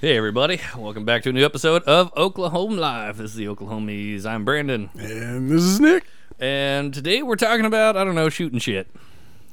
[0.00, 0.60] Hey, everybody.
[0.76, 3.18] Welcome back to a new episode of Oklahoma Live.
[3.18, 4.24] This is the Oklahomies.
[4.24, 4.88] I'm Brandon.
[4.98, 6.06] And this is Nick.
[6.38, 8.88] And today we're talking about, I don't know, shooting shit.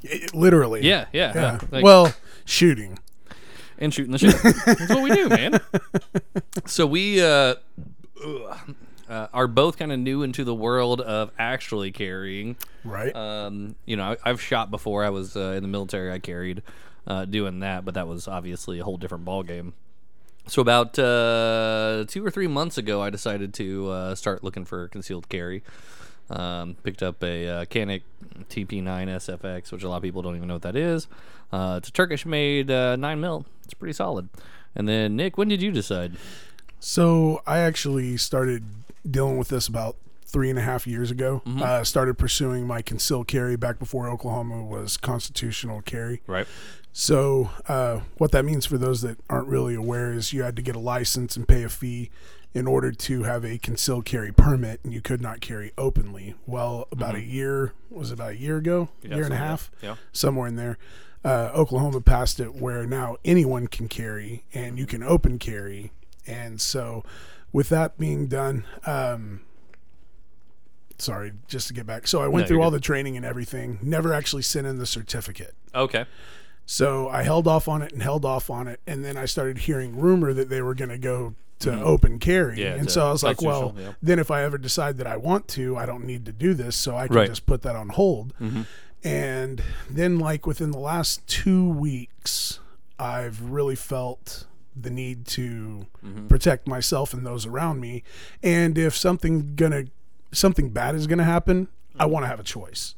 [0.03, 0.83] It- literally.
[0.87, 1.33] Yeah, yeah.
[1.35, 1.45] Yeah.
[1.45, 2.13] uh, like- well,
[2.45, 2.97] shooting.
[3.77, 4.35] and shooting the shit.
[4.65, 5.59] That's what we do, man.
[6.65, 7.55] So we uh,
[8.25, 8.75] ugh,
[9.07, 12.57] uh, are both kind of new into the world of actually carrying.
[12.83, 13.15] Right.
[13.15, 15.05] Um, you know, I, I've shot before.
[15.05, 16.11] I was uh, in the military.
[16.11, 16.63] I carried
[17.05, 19.73] uh, doing that, but that was obviously a whole different ball game.
[20.47, 24.87] So about uh, two or three months ago, I decided to uh, start looking for
[24.87, 25.61] concealed carry.
[26.29, 28.01] Um, picked up a uh, Canik
[28.49, 31.07] TP9 SFX, which a lot of people don't even know what that is.
[31.51, 33.45] Uh, it's a Turkish-made uh, nine mil.
[33.63, 34.29] It's pretty solid.
[34.75, 36.13] And then Nick, when did you decide?
[36.79, 38.63] so I actually started
[39.09, 41.41] dealing with this about three and a half years ago.
[41.45, 41.61] Mm-hmm.
[41.61, 46.21] Uh, started pursuing my concealed carry back before Oklahoma was constitutional carry.
[46.27, 46.47] Right.
[46.99, 50.63] So, uh, what that means for those that aren't really aware is you had to
[50.63, 52.09] get a license and pay a fee
[52.55, 56.33] in order to have a concealed carry permit, and you could not carry openly.
[56.47, 59.69] Well, about a year was it about a year ago, year and a half.
[59.79, 59.97] Yeah.
[60.11, 60.79] somewhere in there.
[61.23, 65.91] Uh, Oklahoma passed it where now anyone can carry and you can open carry,
[66.25, 67.03] and so
[67.53, 69.41] with that being done, um,
[70.97, 72.07] sorry, just to get back.
[72.07, 73.77] So I went No, through all the training and everything.
[73.83, 75.53] Never actually sent in the certificate.
[75.75, 76.05] Okay.
[76.69, 79.57] So I held off on it and held off on it, and then I started
[79.59, 82.61] hearing rumor that they were going to go to open carry, Mm-hmm.
[82.61, 83.93] Yeah, and so I was like, well, yeah.
[84.03, 86.75] then if I ever decide that I want to, I don't need to do this,
[86.75, 87.29] so I can Right.
[87.29, 88.33] just put that on hold.
[88.39, 88.61] Mm-hmm.
[89.03, 92.59] And then, like within the last two weeks,
[92.99, 96.27] I've really felt the need to Mm-hmm.
[96.27, 98.03] protect myself and those around me,
[98.43, 99.85] and if something gonna
[100.31, 102.11] something bad is gonna happen, I Mm-hmm.
[102.13, 102.93] want to have a choice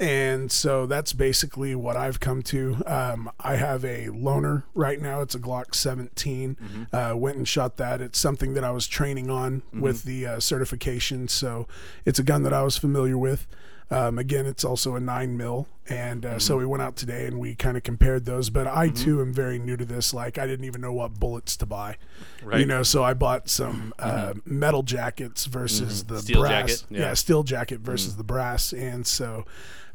[0.00, 2.82] and so that's basically what I've come to.
[2.86, 5.20] Um, I have a loaner right now.
[5.20, 6.88] It's a Glock 17.
[6.92, 8.00] Uh, went and shot that.
[8.00, 11.28] It's something that I was training on with the uh, certification.
[11.28, 11.68] So
[12.06, 13.46] it's a gun that I was familiar with.
[13.92, 17.40] Um, again, it's also a nine mil, and uh, so we went out today and
[17.40, 18.48] we kind of compared those.
[18.48, 20.14] But I too am very new to this.
[20.14, 21.96] Like I didn't even know what bullets to buy,
[22.40, 22.60] Right.
[22.60, 22.84] you know.
[22.84, 26.50] So I bought some uh, metal jackets versus the Steel brass.
[26.82, 27.00] jacket, yeah.
[27.00, 29.44] yeah, steel jacket versus the brass, and so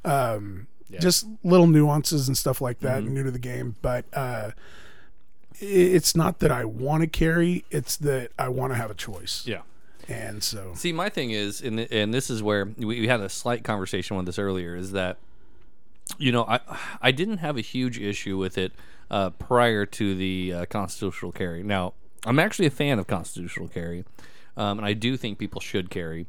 [0.06, 0.68] um,
[1.00, 3.04] just little nuances and stuff like that.
[3.04, 4.52] New to the game, but uh,
[5.60, 9.46] it's not that I want to carry; it's that I want to have a choice.
[9.46, 9.62] Yeah.
[10.08, 13.30] And so, See, my thing is, and and this is where we, we had a
[13.30, 15.18] slight conversation with this earlier, is that
[16.20, 16.60] you know I
[17.02, 18.72] I didn't have a huge issue with it
[19.10, 21.64] uh, prior to the uh, constitutional carry.
[21.64, 21.94] Now
[22.26, 24.06] I'm actually a fan of constitutional carry,
[24.56, 26.28] um, and I do think people should carry,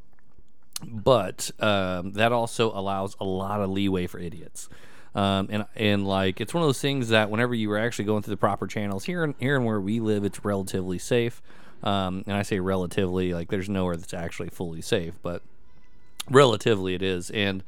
[0.85, 4.69] but um, that also allows a lot of leeway for idiots.
[5.15, 8.23] Um, and and like it's one of those things that whenever you were actually going
[8.23, 11.41] through the proper channels here and here and where we live, it's relatively safe.
[11.83, 15.43] Um, and I say relatively, like there's nowhere that's actually fully safe, but
[16.31, 17.31] relatively it is.
[17.31, 17.63] And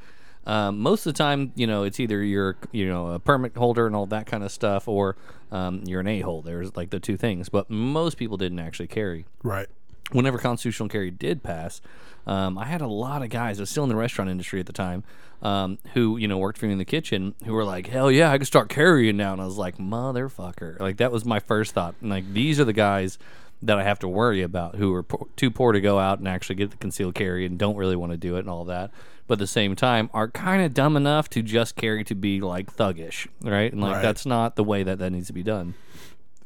[0.47, 3.87] um, most of the time, you know, it's either you're you know a permit holder
[3.87, 5.17] and all that kind of stuff, or
[5.51, 6.43] um, you're an a hole.
[6.43, 7.49] There's like the two things.
[7.49, 9.69] But most people didn't actually carry right,
[10.13, 11.81] whenever constitutional carry did pass,
[12.29, 13.59] um, I had a lot of guys.
[13.59, 15.03] I was still in the restaurant industry at the time,
[15.43, 18.31] um, who you know worked for me in the kitchen, who were like, "Hell yeah,
[18.31, 21.73] I can start carrying now." And I was like, "Motherfucker!" Like that was my first
[21.73, 21.95] thought.
[22.01, 23.19] And like these are the guys
[23.63, 26.29] that I have to worry about, who are po- too poor to go out and
[26.29, 28.93] actually get the concealed carry and don't really want to do it and all that.
[29.27, 32.41] But at the same time, are kind of dumb enough to just carry to be
[32.41, 33.73] like thuggish, right?
[33.73, 34.03] And like Right.
[34.03, 35.75] that's not the way that that needs to be done.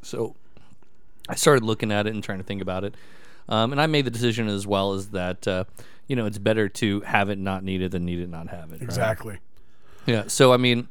[0.01, 0.35] So
[1.29, 2.95] I started looking at it and trying to think about it.
[3.49, 5.65] Um, and I made the decision as well as that, uh,
[6.07, 8.75] you know, it's better to have it not needed than need it not have it.
[8.75, 8.81] right?
[8.81, 9.39] exactly.
[10.05, 10.25] Yeah.
[10.27, 10.87] So I mean,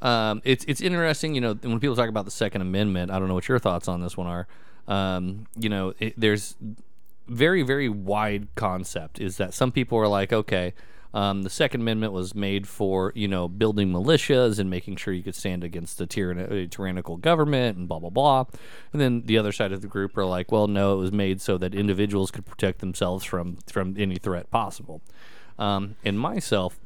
[0.00, 1.34] um, it's it's interesting.
[1.34, 3.88] You know, when people talk about the Second Amendment, I don't know what your thoughts
[3.88, 4.46] on this one are.
[4.88, 6.56] Um, you know, it, there's
[7.28, 9.20] very very wide concept.
[9.20, 10.74] Is that some people are like, okay.
[11.14, 15.22] Um, the Second Amendment was made for you know building militias and making sure you
[15.22, 18.44] could stand against the tyrann- uh, tyrannical government and blah blah blah.
[18.92, 21.40] And then the other side of the group are like, well, no, it was made
[21.40, 25.02] so that individuals could protect themselves from from any threat possible.
[25.58, 26.80] Um, and myself,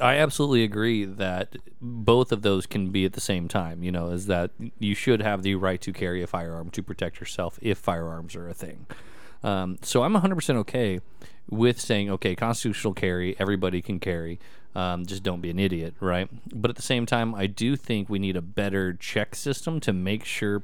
[0.00, 3.82] I absolutely agree that both of those can be at the same time.
[3.82, 7.18] You know, is that you should have the right to carry a firearm to protect
[7.18, 8.86] yourself if firearms are a thing.
[9.42, 10.98] Um, so I'm 100% okay
[11.50, 14.38] with saying, okay, constitutional carry, everybody can carry.
[14.74, 16.28] Um, just don't be an idiot, right?
[16.52, 19.92] But at the same time, I do think we need a better check system to
[19.92, 20.62] make sure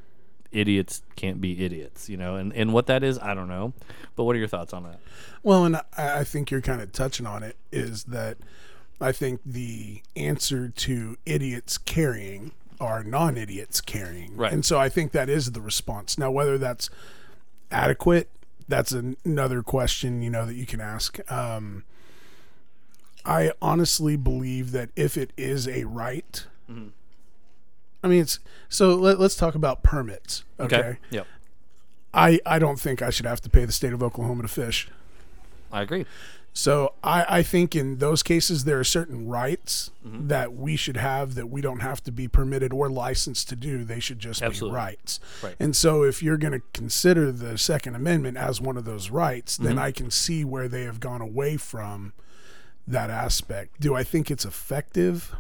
[0.53, 2.37] idiots can't be idiots, you know?
[2.37, 3.73] And, and what that is, I don't know.
[4.15, 5.01] But what are your thoughts on that?
[5.43, 8.39] Well, and I, think you're kind of touching on it is that
[9.01, 14.37] I think the answer to idiots carrying are non-idiots carrying.
[14.37, 14.53] Right.
[14.53, 16.19] And so I think that is the response.
[16.19, 16.89] Now, whether that's
[17.71, 18.31] adequate,
[18.69, 21.19] that's an- another question you know that you can ask.
[21.31, 21.85] Um,
[23.25, 26.89] I honestly believe that if it is a right, Mm-hmm.
[28.03, 28.39] I mean, it's
[28.69, 28.95] so.
[28.97, 30.45] Let, let's talk about permits.
[30.61, 30.99] Okay.
[31.11, 31.27] Yep.
[32.13, 34.89] I I don't think I should have to pay the state of Oklahoma to fish.
[35.73, 36.05] I agree.
[36.57, 40.29] So I, I think in those cases there are certain rights Mm-hmm.
[40.29, 43.85] that we should have that we don't have to be permitted or licensed to do.
[43.85, 44.75] They should just Absolutely.
[44.77, 45.19] be rights.
[45.43, 45.57] Right.
[45.59, 49.55] And so if you're going to consider the Second Amendment as one of those rights,
[49.57, 49.65] Mm-hmm.
[49.65, 52.13] then I can see where they have gone away from
[52.87, 53.81] that aspect.
[53.81, 55.35] Do I think it's effective?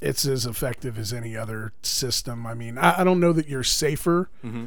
[0.00, 2.46] It's as effective as any other system.
[2.46, 4.66] I mean, I, I don't know that you're safer Mm-hmm.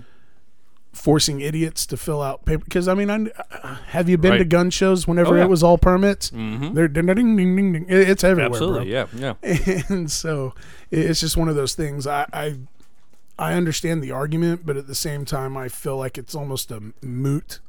[0.93, 4.69] Forcing idiots to fill out paper because I mean, I, have you been to gun
[4.69, 5.43] shows whenever Oh, yeah.
[5.45, 6.31] it was all permits?
[6.31, 6.73] Mm-hmm.
[6.73, 7.85] They're ding, ding, ding, ding, ding.
[7.87, 8.91] It's everywhere, Absolutely.
[8.91, 9.07] Yeah.
[9.15, 9.33] Yeah.
[9.89, 10.53] And so
[10.91, 12.05] it's just one of those things.
[12.07, 12.57] I, I
[13.39, 16.81] I understand the argument, but at the same time, I feel like it's almost a
[17.01, 17.59] moot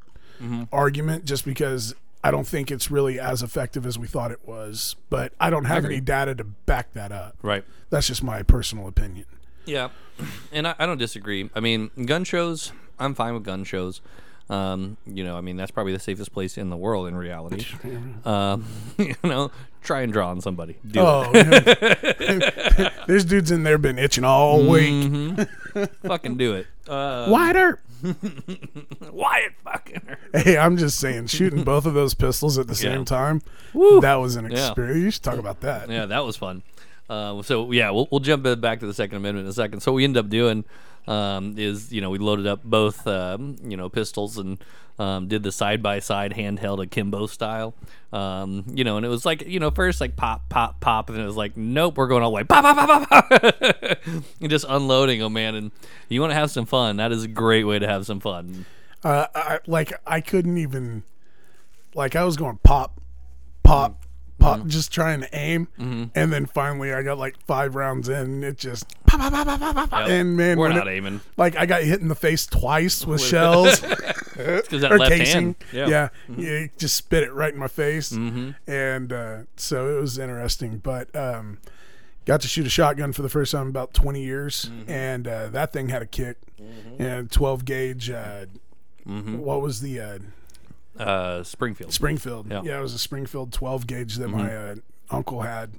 [0.43, 0.65] Mm-hmm.
[0.73, 1.95] argument just because
[2.25, 4.97] I don't think it's really as effective as we thought it was.
[5.09, 5.97] But I don't have agree.
[5.97, 7.37] any data to back that up.
[7.43, 7.65] Right.
[7.91, 9.27] That's just my personal opinion.
[9.67, 9.91] Yeah,
[10.53, 11.49] and I, I don't disagree.
[11.55, 12.73] I mean, gun shows.
[13.03, 14.01] I'm fine with gun shows.
[14.51, 17.65] Um, you know, I mean, that's probably the safest place in the world in reality.
[18.25, 18.67] Um,
[18.99, 19.51] you know,
[19.83, 20.77] try and draw on somebody.
[20.87, 21.01] Do.
[21.01, 22.91] Oh, yeah.
[23.07, 24.93] there's dudes in there been itching all week.
[24.93, 25.85] Mm-hmm.
[26.07, 26.67] Fucking do it.
[26.89, 27.81] Uh, Wider.
[29.13, 30.03] Wyatt fucking.
[30.35, 34.01] Hey, I'm just saying, shooting both of those pistols at the same time, Woo.
[34.01, 34.67] that was an Yeah.
[34.69, 34.99] experience.
[34.99, 35.89] You should talk about that.
[35.89, 36.63] Yeah, that was fun.
[37.09, 39.81] Uh, so yeah, we'll, we'll jump back to the Second Amendment in a second.
[39.83, 40.65] So we end up doing
[41.07, 44.63] um, is you know we loaded up both um, you know pistols and
[44.99, 47.75] um, did the side by side handheld akimbo style.
[48.13, 51.17] Um, you know, and it was like you know first like pop pop pop, and
[51.17, 54.07] then it was like nope, we're going all the way pop pop pop pop, pop.
[54.07, 55.55] and just unloading oh man.
[55.55, 55.71] And
[56.09, 56.97] you want to have some fun?
[56.97, 58.67] That is a great way to have some fun.
[59.03, 61.03] Uh, I, like I couldn't even,
[61.95, 63.01] like I was going pop,
[63.65, 64.05] pop,
[64.43, 64.69] pop, Mm-hmm.
[64.69, 68.59] just trying to aim, and then finally I got like five rounds in, and it
[68.59, 70.01] just pop, pop, pop, pop, pop, pop.
[70.01, 70.09] Yep.
[70.11, 73.21] and man, we're not it- aiming like I got hit in the face twice with
[73.33, 75.57] shells because that or left casing.
[75.73, 75.89] hand.
[75.91, 76.41] Yeah, Mm-hmm.
[76.43, 78.13] yeah, just spit it right in my face,
[78.67, 80.79] and uh, so it was interesting.
[80.79, 81.59] But um,
[82.25, 84.91] got to shoot a shotgun for the first time in about twenty years, Mm-hmm.
[84.91, 86.37] and uh, that thing had a kick,
[86.99, 88.11] and twelve gauge.
[88.11, 88.47] Uh,
[89.05, 89.39] Mm-hmm.
[89.39, 89.99] What was the
[90.99, 91.93] uh, Springfield.
[91.93, 92.47] Springfield?
[92.49, 92.59] Yeah.
[92.59, 92.67] Mm-hmm.
[92.67, 92.79] Yeah.
[92.79, 94.75] it was a Springfield twelve gauge that my uh,
[95.11, 95.71] uncle had.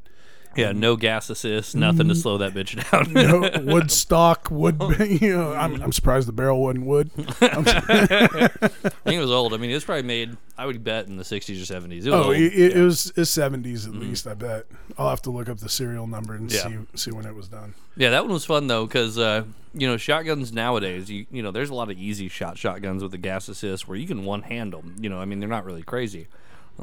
[0.55, 3.05] Yeah, no gas assist, nothing to slow that bitch down.
[3.05, 3.65] Mm-hmm.
[3.65, 4.79] No wood stock, wood.
[4.99, 7.09] You know, I'm, I'm surprised the barrel wasn't wood.
[7.41, 8.67] I
[9.05, 9.53] think it was old.
[9.53, 10.37] I mean, it was probably made.
[10.57, 11.91] I would bet in the '60s or '70s.
[11.91, 12.35] It was Oh, old.
[12.35, 14.27] it, it, it was it's seventies at least.
[14.27, 14.65] I bet.
[14.97, 16.67] I'll have to look up the serial number and Yeah.
[16.67, 17.73] see see when it was done.
[17.97, 21.51] Yeah, that one was fun though, because uh, you know shotguns nowadays, you you know,
[21.51, 24.43] there's a lot of easy shot shotguns with the gas assist where you can one
[24.43, 24.95] hand them.
[24.99, 26.27] You know, I mean, they're not really crazy.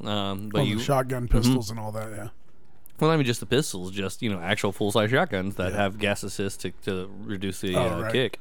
[0.05, 2.11] Um, but Oh, you, shotgun pistols and all that.
[2.11, 2.29] Yeah.
[3.01, 5.99] Well, I mean, just the pistols, just you know, actual full size shotguns that have
[5.99, 8.13] gas assist to, to reduce the Oh, uh, right.
[8.13, 8.39] kick.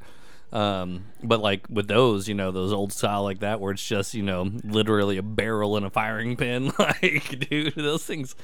[0.51, 4.15] Um, but like with those, you know, those old style like that, where it's just
[4.15, 6.71] you know literally a barrel and a firing pin.
[6.79, 8.35] Like, dude, those things,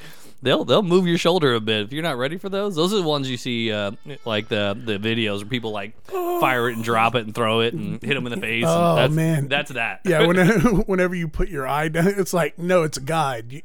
[0.44, 2.76] they'll they'll move your shoulder a bit if you're not ready for those.
[2.76, 3.92] Those are the ones you see, uh,
[4.24, 7.74] like the the videos where people like fire it and drop it and throw it
[7.74, 8.66] and hit them in the face.
[8.68, 9.48] Oh, that's, man.
[9.48, 10.02] that's that.
[10.06, 10.28] Yeah.
[10.28, 13.64] Whenever, whenever you put your eye down, it's like no, it's a guide.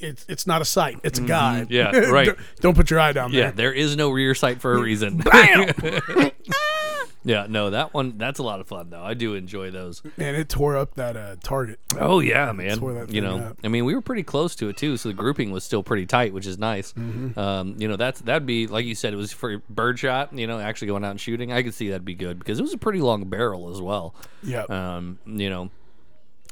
[0.00, 0.98] It's it's not a sight.
[1.02, 1.68] It's a guide.
[1.68, 1.72] Mm-hmm.
[1.72, 2.26] Yeah, right.
[2.26, 3.40] don't, don't put your eye down there.
[3.40, 3.70] Yeah, there.
[3.70, 5.18] there is no rear sight for a reason.
[5.18, 5.72] Bam!
[7.24, 9.02] yeah, no, that one that's a lot of fun though.
[9.02, 10.02] I do enjoy those.
[10.16, 11.78] Man, it tore up that uh, target.
[11.98, 12.78] Oh yeah, man.
[12.78, 13.58] tore that You know, up.
[13.62, 16.06] I mean, we were pretty close to it too, so the grouping was still pretty
[16.06, 16.92] tight, which is nice.
[16.94, 17.38] Mm-hmm.
[17.38, 20.32] Um, you know, that's that'd be like you said, it was for birdshot.
[20.32, 21.52] You know, actually going out and shooting.
[21.52, 24.14] I could see that'd be good because it was a pretty long barrel as well.
[24.42, 24.62] Yeah.
[24.62, 25.70] Um, you know,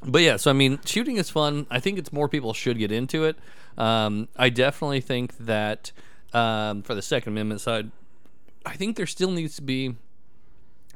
[0.05, 1.67] but yeah, so I mean, shooting is fun.
[1.71, 3.37] I think it's more people should get into it.
[3.77, 5.93] Um, I definitely think that
[6.33, 7.91] um, for the Second Amendment side,
[8.65, 9.97] I think there still needs to be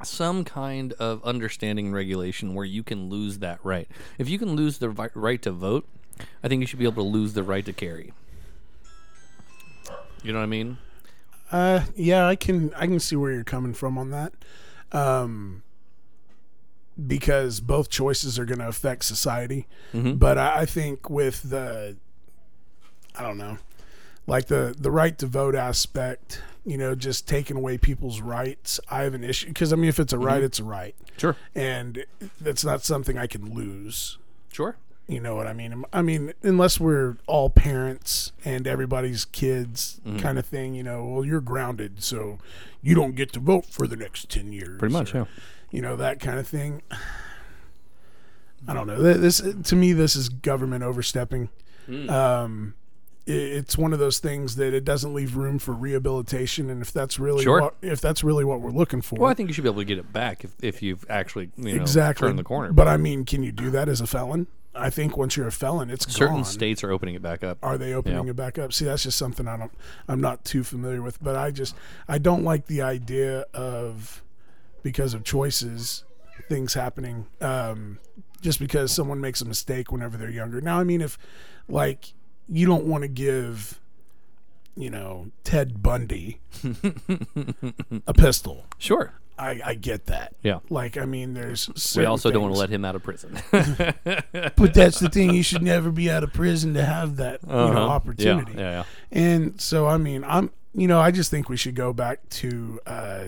[0.02, 3.88] some kind of understanding and regulation where you can lose that right.
[4.18, 5.87] If you can lose the vi- right to vote,
[6.42, 8.12] I think you should be able to lose the right to carry.
[10.23, 10.78] You know what I mean?
[11.50, 14.32] Uh, yeah, I can I can see where you're coming from on that.
[14.92, 15.62] Um,
[17.06, 20.14] because both choices are going to affect society, Mm-hmm.
[20.14, 21.97] but I, I think with the,
[23.16, 23.59] I don't know,
[24.26, 28.78] like the the right to vote aspect, you know, just taking away people's rights.
[28.90, 31.37] I have an issue because I mean, if it's a right, it's a right, Sure.
[31.54, 32.04] and
[32.40, 34.18] that's not something I can lose.
[34.52, 34.76] Sure.
[35.09, 35.85] You know what I mean?
[35.92, 40.18] I mean, unless we're all parents and everybody's kids, Mm-hmm.
[40.21, 40.75] kind of thing.
[40.75, 42.38] You know, well, you're grounded, so
[42.80, 44.78] you don't get to vote for the next ten years.
[44.78, 45.25] Pretty much, or, yeah.
[45.73, 46.83] You know that kind of thing.
[48.69, 49.00] I don't know.
[49.02, 51.49] This to me, this is government overstepping.
[51.87, 52.09] Hmm.
[52.09, 52.75] Um,
[53.26, 56.93] i- it's one of those things that it doesn't leave room for rehabilitation, and if
[56.93, 57.61] that's really Sure.
[57.61, 59.81] what, if that's really what we're looking for, Well, I think you should be able
[59.81, 62.73] to get it back if, if you've actually you know exactly turned the corner.
[62.73, 64.47] But I mean, can you do that as a felon?
[64.75, 66.45] I think once you're a felon, it's certain gone.
[66.45, 67.59] states are opening it back up.
[67.62, 68.31] Are they opening Yeah.
[68.31, 68.73] it back up?
[68.73, 69.73] See, that's just something I don't.
[70.09, 71.75] I'm not too familiar with, but I just
[72.09, 74.23] I don't like the idea of
[74.83, 76.05] because of choices,
[76.49, 77.27] things happening.
[77.41, 77.99] Um,
[78.41, 80.61] just because someone makes a mistake whenever they're younger.
[80.61, 81.17] Now, I mean, if
[81.69, 82.12] like
[82.49, 83.81] you don't want to give,
[84.77, 86.41] you know, Ted Bundy
[88.07, 88.67] a pistol.
[88.79, 89.12] Sure.
[89.39, 90.35] I, I get that.
[90.43, 90.59] Yeah.
[90.71, 91.69] Like, I mean, there's.
[91.97, 93.39] We also don't want to let him out of prison.
[93.53, 95.35] But that's the thing.
[95.35, 97.79] You should never be out of prison to have that you know, Uh-huh.
[97.81, 98.53] opportunity.
[98.53, 98.85] Yeah, yeah, yeah.
[99.11, 102.79] And so, I mean, I'm, you know, I just think we should go back to
[102.87, 103.25] uh,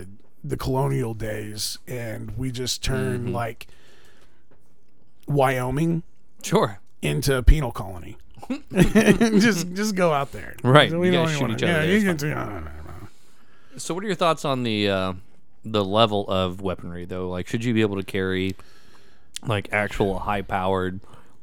[0.47, 3.33] the colonial days and we just turn Mm-hmm.
[3.33, 3.67] like
[5.27, 6.03] Wyoming
[6.43, 6.79] Sure.
[7.01, 8.17] into a penal colony.
[8.71, 10.55] just, just go out there.
[10.63, 10.91] Right.
[10.91, 13.07] So we You don't shoot wanna- each other Yeah, you can no, no, no, no.
[13.77, 15.13] So, what are your thoughts on the uh,
[15.65, 17.29] the level of weaponry, though?
[17.29, 18.55] Like, should you be able to carry
[19.45, 21.01] like actual high powered,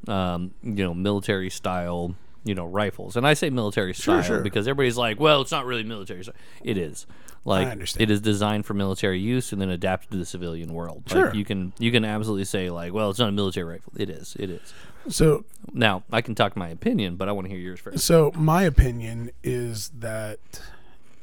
[0.09, 3.17] um, you know, military style, you know, rifles?
[3.17, 4.41] And I say military style sure.
[4.41, 6.23] because everybody's like, well, it's not really military.
[6.23, 6.35] style.
[6.63, 7.07] It is.
[7.45, 8.03] Like, understand.
[8.03, 11.03] it is designed for military use and then adapted to the civilian world.
[11.09, 11.27] Sure.
[11.27, 13.93] Like, you can you can absolutely say like, well, it's not a military rifle.
[13.97, 14.37] It is.
[14.39, 14.73] It is.
[15.09, 18.05] So, Now, I can talk my opinion, but I want to hear yours first.
[18.05, 20.39] so my opinion is that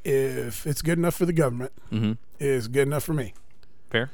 [0.03, 2.13] if it's good enough for the government, Mm-hmm.
[2.39, 3.33] it's good enough for me.
[3.89, 4.11] Fair.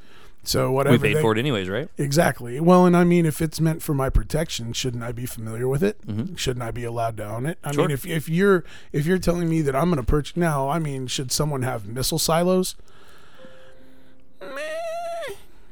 [0.47, 1.89] So whatever We paid they- for it anyways, right?
[1.97, 2.59] Exactly.
[2.59, 5.83] Well, and I mean, if it's meant for my protection, shouldn't I be familiar with
[5.83, 6.05] it?
[6.05, 6.35] Mm-hmm.
[6.35, 7.57] Shouldn't I be allowed to own it?
[7.63, 7.83] I Sure.
[7.85, 10.79] mean, if if you're if you're telling me that I'm going to purchase now, I
[10.79, 12.75] mean, should someone have missile silos?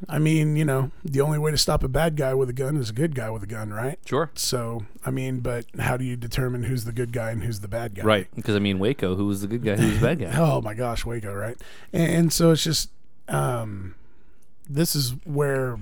[0.10, 2.76] I mean, you know, the only way to stop a bad guy with a gun
[2.76, 3.98] is a good guy with a gun, right?
[4.06, 4.30] Sure.
[4.36, 7.70] So, I mean, but how do you determine who's the good guy and who's the
[7.70, 8.04] bad guy?
[8.04, 10.32] Right, because I mean Waco, who was the good guy, who was the bad guy?
[10.38, 11.56] Oh my gosh, Waco, right?
[11.94, 12.90] And, and so it's just,
[13.30, 13.96] um,
[14.70, 15.78] this is where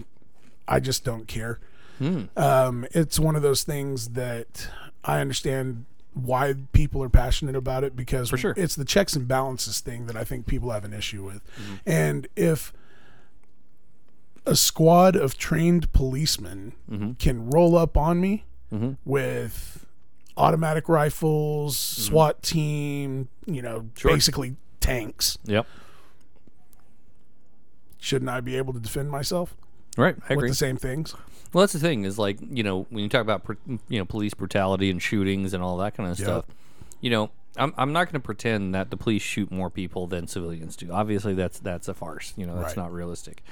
[0.67, 1.59] I just don't care.
[1.99, 2.23] Hmm.
[2.35, 4.67] Um, it's one of those things that
[5.03, 8.53] I understand why people are passionate about it because For sure.
[8.57, 11.41] it's the checks and balances thing that I think people have an issue with.
[11.55, 11.75] Mm-hmm.
[11.85, 12.73] And if
[14.45, 17.13] a squad of trained policemen Mm-hmm.
[17.13, 18.43] can roll up on me
[19.05, 19.85] with
[20.37, 23.87] automatic rifles, SWAT team, you know, Mm-hmm.
[23.99, 24.11] Sure.
[24.13, 25.37] basically tanks.
[25.45, 25.65] Yep.
[28.01, 29.55] Shouldn't I be able to defend myself
[29.95, 31.13] Right, I with the same things?
[31.53, 33.43] Well, that's the thing is like you know when you talk about
[33.87, 36.45] you know police brutality and shootings and all that kind of stuff,
[36.99, 40.27] you know I'm I'm not going to pretend that the police shoot more people than
[40.27, 40.91] civilians do.
[40.91, 42.33] Obviously, that's that's a farce.
[42.35, 42.83] You know that's Right.
[42.83, 43.43] not realistic.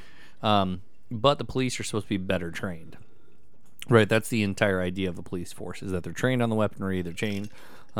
[0.41, 2.97] Um, but the police are supposed to be better trained.
[3.89, 6.55] Right, that's the entire idea of the police force is that they're trained on the
[6.55, 7.49] weaponry, they're trained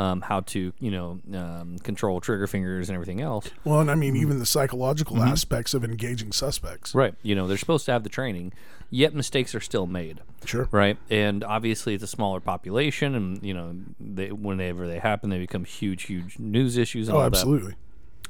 [0.00, 3.50] um, how to you know um, control trigger fingers and everything else.
[3.64, 6.90] Well, and I mean, even the psychological aspects of engaging suspects.
[6.90, 6.98] Mm-hmm.
[6.98, 8.54] Right, you know they're supposed to have the training,
[8.88, 10.20] yet mistakes are still made.
[10.46, 10.68] Sure.
[10.70, 10.96] right?
[11.10, 15.64] And obviously, it's a smaller population, and you know, they, whenever they happen, they become
[15.64, 17.08] huge, huge news issues.
[17.08, 17.74] And Oh, absolutely.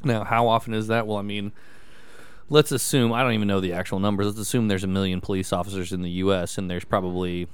[0.03, 0.07] That.
[0.07, 1.07] Now, how often is that?
[1.07, 1.53] Well, I mean,
[2.49, 4.27] let's assume I don't even know the actual numbers.
[4.27, 6.59] Let's assume there's a million police officers in the U.S.
[6.59, 7.47] and there's probably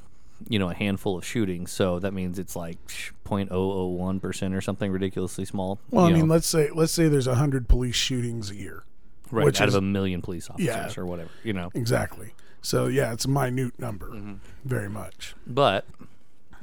[0.49, 1.71] you know a handful of shootings.
[1.73, 2.79] So that means it's like
[3.25, 5.79] 0.001 percent or something ridiculously small.
[5.91, 8.85] Well, I mean, know, let's say let's say there's a hundred police shootings a year.
[9.31, 10.67] right out is- of a million police officers
[10.97, 11.01] Yeah.
[11.01, 11.31] or whatever.
[11.43, 12.33] You know, Exactly.
[12.63, 14.35] So yeah, it's a minute number, Mm-hmm.
[14.65, 15.35] very much.
[15.47, 15.85] but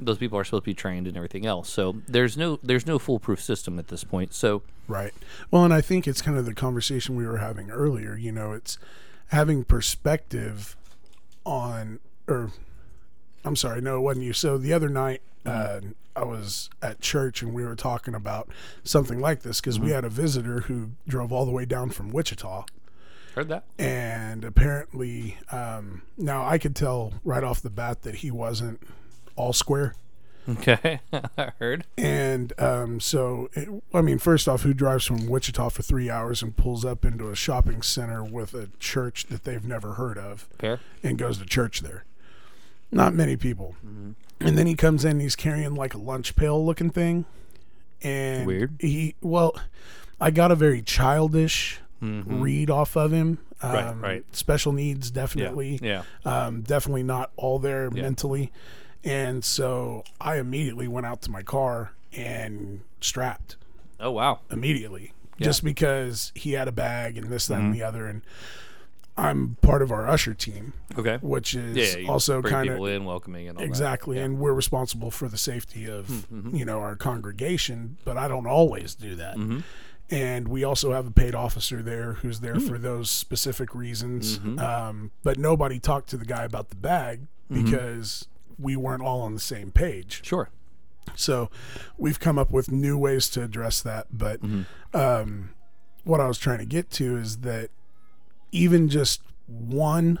[0.00, 1.70] those people are supposed to be trained and everything else.
[1.70, 4.34] So there's no there's no foolproof system at this point.
[4.34, 5.14] So Right.
[5.50, 8.16] Well, and I think it's kind of the conversation we were having earlier.
[8.16, 8.76] You know, it's
[9.28, 10.76] having perspective
[11.46, 12.50] on, or
[13.44, 14.32] I'm sorry, no, it wasn't you.
[14.32, 15.80] So the other night, uh,
[16.16, 18.48] I was at church and we were talking about
[18.84, 22.10] something like this because we had a visitor who drove all the way down from
[22.10, 22.64] Wichita.
[23.34, 23.64] heard that.
[23.78, 28.80] And apparently, um, now I could tell right off the bat that he wasn't
[29.36, 29.94] all square.
[30.46, 31.00] Okay,
[31.38, 31.86] I heard.
[31.96, 36.42] And um, so, it, I mean, first off, who drives from Wichita for three hours
[36.42, 40.46] and pulls up into a shopping center with a church that they've never heard of
[40.58, 40.80] Fair.
[41.02, 42.04] and goes to church there?
[42.94, 43.74] Not many people.
[44.40, 47.24] And then he comes in, and he's carrying like a lunch pail looking thing.
[48.02, 48.74] And Weird.
[48.78, 49.54] He, well,
[50.20, 53.38] I got a very childish read off of him.
[53.62, 54.24] Um, Right, right.
[54.32, 56.02] Special needs, definitely Yeah.
[56.26, 58.52] um, definitely not all there mentally.
[59.02, 63.56] And so I immediately went out to my car and strapped
[63.98, 64.40] Oh wow.
[64.50, 67.72] immediately just because he had a bag and this, that, and Mm-hmm.
[67.72, 68.06] the other.
[68.06, 68.20] And
[69.16, 71.18] I'm part of our usher team, Okay.
[71.22, 72.08] which is Yeah.
[72.08, 76.06] also kind of in, welcoming and all exactly, and we're responsible for the safety of
[76.08, 76.56] Mm-hmm.
[76.56, 77.96] you know our congregation.
[78.04, 79.36] But I don't always do that.
[79.36, 79.60] Mm-hmm.
[80.10, 82.68] And we also have a paid officer there who's there Mm.
[82.68, 84.38] for those specific reasons.
[84.38, 84.58] Mm-hmm.
[84.58, 88.26] Um, but nobody talked to the guy about the bag because
[88.58, 90.20] we weren't all on the same page.
[90.24, 90.50] Sure.
[91.14, 91.50] So
[91.96, 94.08] we've come up with new ways to address that.
[94.10, 94.96] But Mm-hmm.
[94.96, 95.50] um,
[96.04, 97.70] what I was trying to get to is that
[98.54, 100.18] even just one,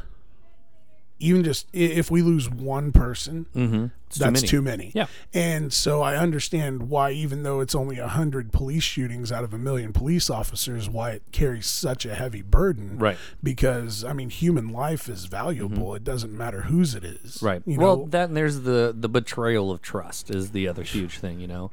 [1.20, 3.86] even just if we lose one person, Mm-hmm.
[4.18, 4.90] that's too many.
[4.94, 5.06] Yeah.
[5.32, 9.54] And so I understand why, even though it's only a hundred police shootings out of
[9.54, 12.98] a million police officers, why it carries such a heavy burden.
[12.98, 13.16] Right.
[13.42, 15.94] Because I mean, human life is valuable.
[15.94, 17.36] It doesn't matter whose it is.
[17.36, 17.46] Mm-hmm.
[17.46, 17.62] Right.
[17.64, 21.18] You well, know, that and there's the the betrayal of trust is the other huge
[21.18, 21.38] thing.
[21.40, 21.70] You know.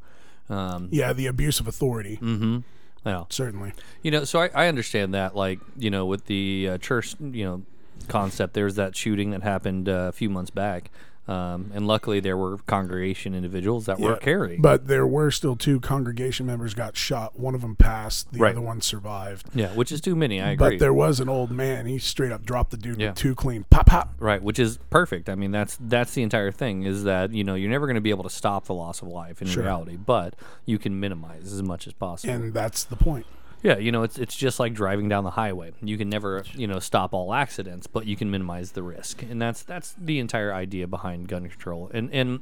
[0.50, 2.18] Um, yeah, the abuse of authority.
[2.22, 2.60] mm-hmm.
[3.05, 3.24] Yeah.
[3.29, 3.74] Certainly.
[4.03, 7.43] You know, so I, I understand that, like, you know, with the uh, church, you
[7.43, 7.63] know,
[8.08, 10.91] concept, there's that shooting that happened uh, a few months back.
[11.28, 14.18] Um, and luckily, there were congregation individuals that were Yeah.
[14.18, 14.62] carrying.
[14.62, 17.40] But there were still two congregation members got shot.
[17.40, 18.34] One of them passed.
[18.34, 18.51] The Right.
[18.51, 19.48] other one survived.
[19.54, 20.42] yeah, which is too many.
[20.42, 20.72] I agree.
[20.72, 21.86] But there was an old man.
[21.86, 23.10] He straight up dropped the dude Yeah.
[23.10, 24.13] with two clean pop pop.
[24.20, 25.30] Right, which is perfect.
[25.30, 28.01] I mean, that's that's the entire thing is that you know you're never going to
[28.01, 30.36] be able to stop the loss of life in reality, but
[30.66, 32.34] you can minimize as much as possible.
[32.34, 33.25] And that's the point.
[33.63, 35.72] Yeah, you know, it's it's just like driving down the highway.
[35.82, 39.41] You can never you know stop all accidents, but you can minimize the risk, and
[39.41, 41.89] that's that's the entire idea behind gun control.
[41.94, 42.39] And and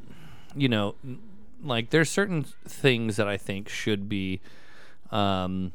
[0.55, 0.95] you know,
[1.63, 4.41] like there's certain things that I think should be.
[5.11, 5.71] Um,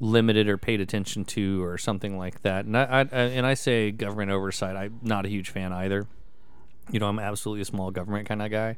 [0.00, 2.64] limited or paid attention to or something like that.
[2.64, 4.76] And I, I and I say government oversight.
[4.76, 6.06] I'm not a huge fan either.
[6.90, 8.76] You know, I'm absolutely a small government kind of guy.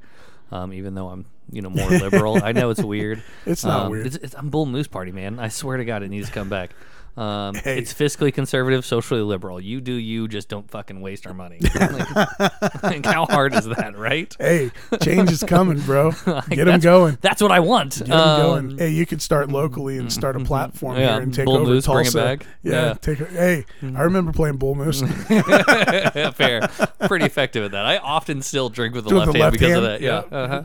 [0.50, 2.42] Um, even though I'm, you know, more liberal.
[2.42, 3.23] I know it's weird.
[3.47, 4.07] It's not Um, weird.
[4.07, 5.38] It's, it's, I'm Bull Moose Party, man.
[5.38, 6.71] I swear to God, it needs to come back.
[7.16, 7.76] Um, Hey.
[7.76, 9.61] It's fiscally conservative, socially liberal.
[9.61, 11.59] You do you, just don't fucking waste our money.
[11.75, 14.35] like, like, how hard is that, right?
[14.38, 14.71] Hey,
[15.02, 16.13] change is coming, bro.
[16.49, 17.19] Get them going.
[17.21, 17.99] That's what I want.
[17.99, 18.78] Get 'em Um, going.
[18.78, 21.67] Hey, you could start locally and start a platform Yeah, here and take Bull over
[21.73, 22.47] Moose, bring it back.
[22.63, 22.95] Yeah, Yeah.
[22.95, 23.19] take.
[23.19, 25.02] Hey, I remember playing Bull Moose.
[25.02, 26.69] Fair.
[27.06, 27.86] Pretty effective at that.
[27.86, 30.00] I often still drink with the left the hand left because of hand, that.
[30.00, 30.39] Yeah.
[30.39, 30.65] Uh-huh.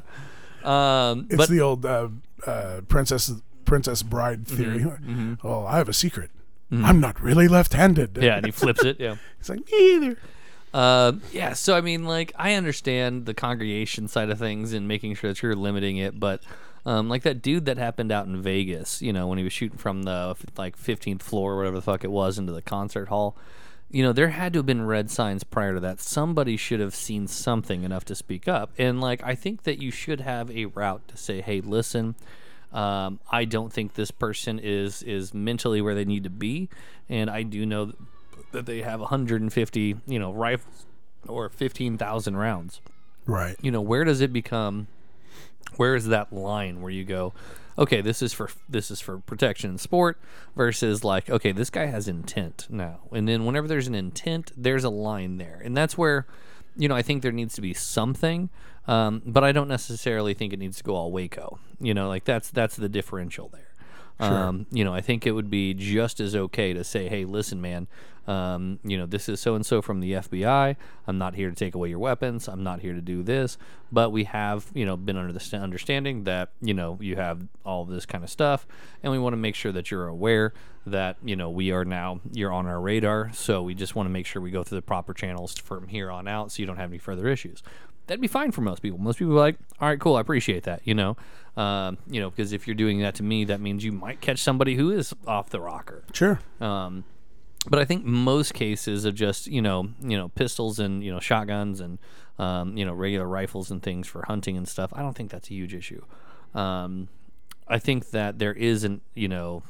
[0.66, 2.10] Um, It's but the old uh,
[2.46, 3.32] uh, princess
[3.66, 4.56] Princess Bride Mm-hmm.
[4.56, 5.38] theory.
[5.44, 6.32] Oh, I have a secret.
[6.72, 8.18] I'm not really left-handed.
[8.22, 9.00] yeah, and he flips it.
[9.00, 9.16] Yeah.
[9.40, 10.18] It's like me either.
[10.74, 11.54] Uh, yeah.
[11.54, 15.42] So I mean, like, I understand the congregation side of things and making sure that
[15.42, 16.42] you're limiting it, but.
[16.88, 19.80] Um, like that dude that happened out in Vegas, you know, when he was shooting
[19.80, 23.36] from the like 15th floor or whatever the fuck it was into the concert hall.
[23.96, 26.02] You know, there had to have been red signs prior to that.
[26.02, 28.72] Somebody should have seen something enough to speak up.
[28.78, 32.16] And like, I think that you should have a route to say, "Hey, listen,
[32.74, 36.68] um, I don't think this person is is mentally where they need to be,
[37.08, 37.94] and I do know
[38.52, 40.86] that they have 150, you know, rifles
[41.26, 42.82] or 15,000 rounds.
[43.26, 43.56] Right.
[43.62, 44.88] You know, where does it become?
[45.78, 47.34] Where is that line where you go,
[47.78, 50.20] okay, this is for this is for protection in sport
[50.56, 54.84] versus like, okay, this guy has intent now, and then whenever there's an intent, there's
[54.84, 56.26] a line there, and that's where.
[56.78, 58.50] You know, I think there needs to be something,
[58.86, 61.58] um, but I don't necessarily think it needs to go all Waco.
[61.80, 63.75] You know, like that's that's the differential there.
[64.20, 67.62] Um, you know, I think it would be just as okay to say, "Hey, listen,
[67.62, 67.88] man.
[68.28, 70.76] Um, you know, this is so and so from the FBI.
[71.06, 72.48] I'm not here to take away your weapons.
[72.48, 73.58] I'm not here to do this.
[73.92, 77.48] But we have, you know, been under the st- understanding that you know you have
[77.66, 78.66] all of this kind of stuff,
[79.04, 80.54] and we want to make sure that you're aware
[80.88, 83.32] that you know we are now you're on our radar.
[83.34, 86.10] So we just want to make sure we go through the proper channels from here
[86.10, 87.62] on out, so you don't have any further issues."
[88.08, 89.00] That'd be fine for most people.
[89.00, 90.82] Most people are like, all right, cool, I appreciate that.
[90.84, 91.18] You know,
[91.58, 94.40] um, you know, because if you're doing that to me, that means you might catch
[94.40, 96.04] somebody who is off the rocker.
[96.14, 96.40] Sure.
[96.60, 97.04] Um,
[97.68, 101.20] but I think most cases of just you know you know pistols and you know
[101.20, 101.98] shotguns and
[102.38, 104.92] um, you know regular rifles and things for hunting and stuff.
[104.94, 106.04] I don't think that's a huge issue.
[106.54, 107.10] Um,
[107.68, 109.64] I think that there isn't you know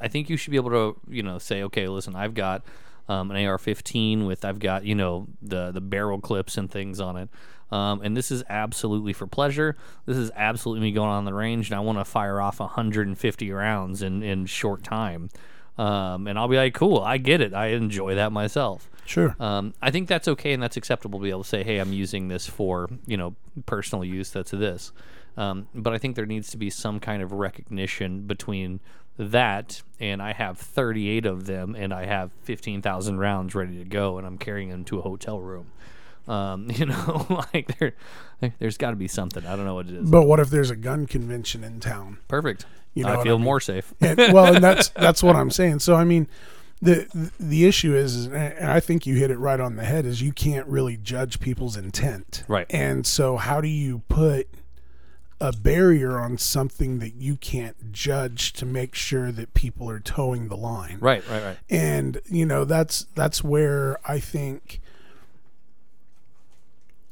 [0.00, 2.62] I think you should be able to you know say okay listen I've got
[3.08, 7.16] um, an AR-15 with I've got you know the the barrel clips and things on
[7.16, 7.28] it.
[7.70, 9.76] Um, and this is absolutely for pleasure.
[10.06, 13.50] This is absolutely me going on the range, and I want to fire off 150
[13.50, 15.30] rounds in in short time.
[15.76, 17.52] Um, and I'll be like, cool, I get it.
[17.52, 18.88] I enjoy that myself.
[19.06, 19.34] Sure.
[19.40, 21.92] Um, I think that's okay and that's acceptable to be able to say, hey, I'm
[21.92, 23.34] using this for you know
[23.66, 24.30] personal use.
[24.30, 24.92] That's this.
[25.36, 28.80] Um, but I think there needs to be some kind of recognition between
[29.16, 34.18] that and I have 38 of them and I have 15,000 rounds ready to go
[34.18, 35.70] and I'm carrying them to a hotel room.
[36.26, 37.94] Um, you know, like there,
[38.58, 39.46] there's got to be something.
[39.46, 40.10] I don't know what it is.
[40.10, 42.18] But what if there's a gun convention in town?
[42.28, 42.66] Perfect.
[42.94, 43.44] You know I feel I mean?
[43.44, 43.92] more safe.
[44.00, 45.80] And, well, and that's that's what I'm saying.
[45.80, 46.28] So I mean,
[46.80, 47.08] the
[47.40, 50.22] the issue is, is, and I think you hit it right on the head, is
[50.22, 52.44] you can't really judge people's intent.
[52.46, 52.66] Right.
[52.70, 54.48] And so how do you put
[55.40, 60.48] a barrier on something that you can't judge to make sure that people are toeing
[60.48, 60.98] the line?
[61.00, 61.56] Right, right, right.
[61.68, 64.80] and you know that's that's where i think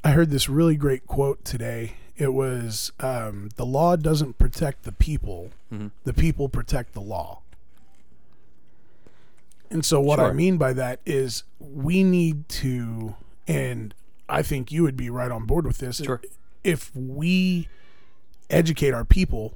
[0.04, 4.92] i heard this really great quote today it was um, the law doesn't protect the
[4.92, 5.50] people
[6.04, 7.40] the people protect the law
[9.70, 13.14] and so what i mean by that is we need to
[13.48, 13.94] and
[14.28, 16.20] i think you would be right on board with this Sure.
[16.62, 17.68] if we
[18.52, 19.54] educate our people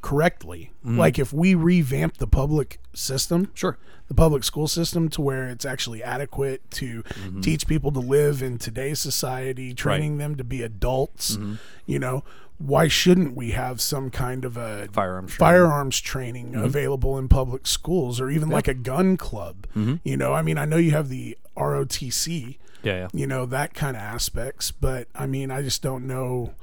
[0.00, 0.98] correctly mm-hmm.
[0.98, 3.76] like if we revamp the public system Sure.
[4.06, 7.40] the public school system to where it's actually adequate to mm-hmm.
[7.40, 11.36] teach people to live in today's society, training them to be adults.
[11.36, 11.54] Mm-hmm.
[11.86, 12.24] You know,
[12.58, 15.32] why shouldn't we have some kind of a Firearms.
[15.32, 15.38] training.
[15.38, 19.66] firearms training available in public schools or even like a gun club?
[20.04, 23.08] You know, I mean, I know you have the ROTC, Yeah, yeah.
[23.12, 26.54] you know, that kind of aspects, but I mean, I just don't know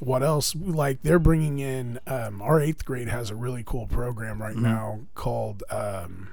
[0.00, 0.54] what else?
[0.56, 5.00] Like they're bringing in um, our eighth grade has a really cool program right now
[5.14, 6.30] called um,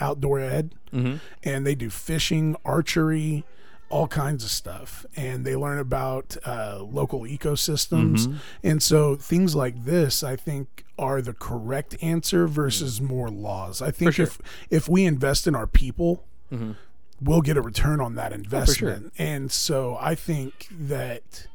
[0.00, 0.74] outdoor ed.
[0.92, 1.16] Mm-hmm.
[1.42, 3.44] and they do fishing archery
[3.88, 5.06] all kinds of stuff.
[5.16, 8.38] And they learn about uh, local ecosystems.
[8.62, 13.80] And so things like this i think are the correct answer versus more laws.
[13.80, 14.26] I think sure.
[14.26, 16.24] if if we invest in our people
[17.20, 19.12] we'll get a return on that investment.
[19.18, 21.46] And so i think that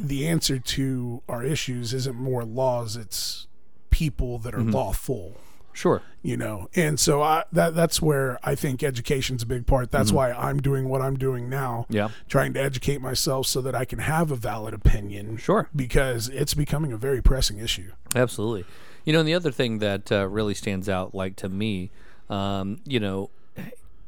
[0.00, 3.46] the answer to our issues isn't more laws it's
[3.90, 5.36] people that are lawful
[5.72, 6.02] Sure.
[6.22, 10.10] you know and so i that that's where i think education's a big part that's
[10.10, 12.08] why i'm doing what i'm doing now Yeah.
[12.28, 15.68] trying to educate myself so that i can have a valid opinion Sure.
[15.74, 18.64] because it's becoming a very pressing issue Absolutely.
[19.04, 21.90] You know, and the other thing that uh, really stands out, like to me,
[22.28, 23.30] um, you know,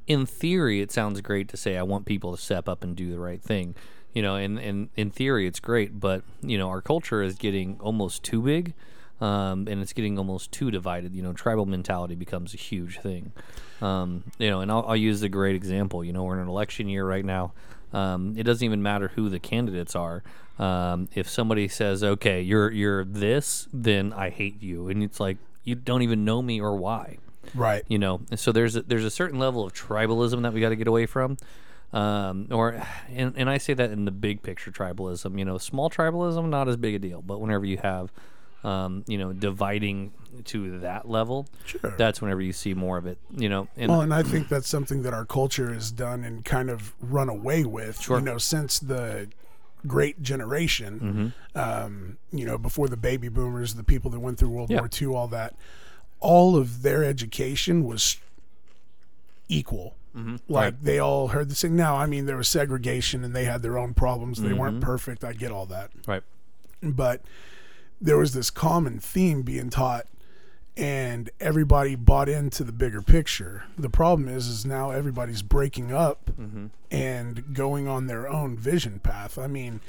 [0.06, 3.10] in theory, it sounds great to say I want people to step up and do
[3.10, 3.74] the right thing.
[4.14, 7.78] You know, and, and in theory, it's great, but you know, our culture is getting
[7.80, 8.74] almost too big,
[9.20, 11.14] um, and it's getting almost too divided.
[11.14, 13.32] You know, tribal mentality becomes a huge thing.
[13.80, 16.04] Um, you know, and I'll, I'll use a great example.
[16.04, 17.52] You know, we're in an election year right now.
[17.92, 20.22] Um, it doesn't even matter who the candidates are.
[20.58, 25.38] Um, if somebody says, "Okay, you're you're this," then I hate you, and it's like
[25.64, 27.18] you don't even know me or why
[27.54, 30.60] right you know and so there's a, there's a certain level of tribalism that we
[30.60, 31.36] got to get away from
[31.92, 35.90] um, or and, and i say that in the big picture tribalism you know small
[35.90, 38.12] tribalism not as big a deal but whenever you have
[38.64, 40.12] um, you know dividing
[40.44, 41.94] to that level Sure.
[41.98, 44.68] that's whenever you see more of it you know and well and i think that's
[44.68, 48.18] something that our culture has done and kind of run away with Sure.
[48.18, 49.28] you know since the
[49.86, 54.70] great generation um, you know before the baby boomers the people that went through world
[54.70, 54.78] Yeah.
[54.78, 55.56] war ii all that
[56.20, 58.16] all of their education was
[59.48, 60.36] equal Mm-hmm.
[60.46, 63.62] like they all heard the same now i mean there was segregation and they had
[63.62, 64.42] their own problems.
[64.42, 64.84] They weren't mm-hmm.
[64.84, 65.24] perfect.
[65.24, 65.90] I get all that.
[66.06, 66.22] Right.
[66.82, 67.22] But
[68.00, 70.06] there was this common theme being taught
[70.76, 73.64] and everybody bought into the bigger picture.
[73.78, 76.66] The problem is is now everybody's breaking up mm-hmm.
[76.90, 79.38] and going on their own vision path.
[79.38, 79.80] I mean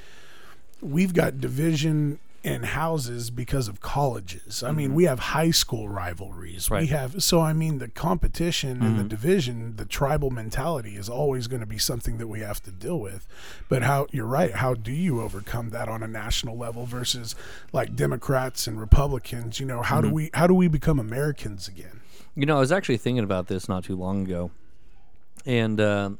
[0.81, 4.63] we've got division in houses because of colleges.
[4.63, 4.95] I mean mm-hmm.
[4.95, 6.69] we have high school rivalries.
[6.69, 9.07] We have so i mean the competition and the mm-hmm.
[9.07, 12.99] division the tribal mentality is always going to be something that we have to deal
[12.99, 13.25] with.
[13.69, 17.35] But how you're right how do you overcome that on a national level versus
[17.71, 19.59] like democrats and republicans?
[19.59, 20.15] You know how do mm-hmm.
[20.15, 22.01] we how do we become americans again?
[22.35, 24.49] You know, I was actually thinking about this not too long ago,
[25.45, 26.11] and uh,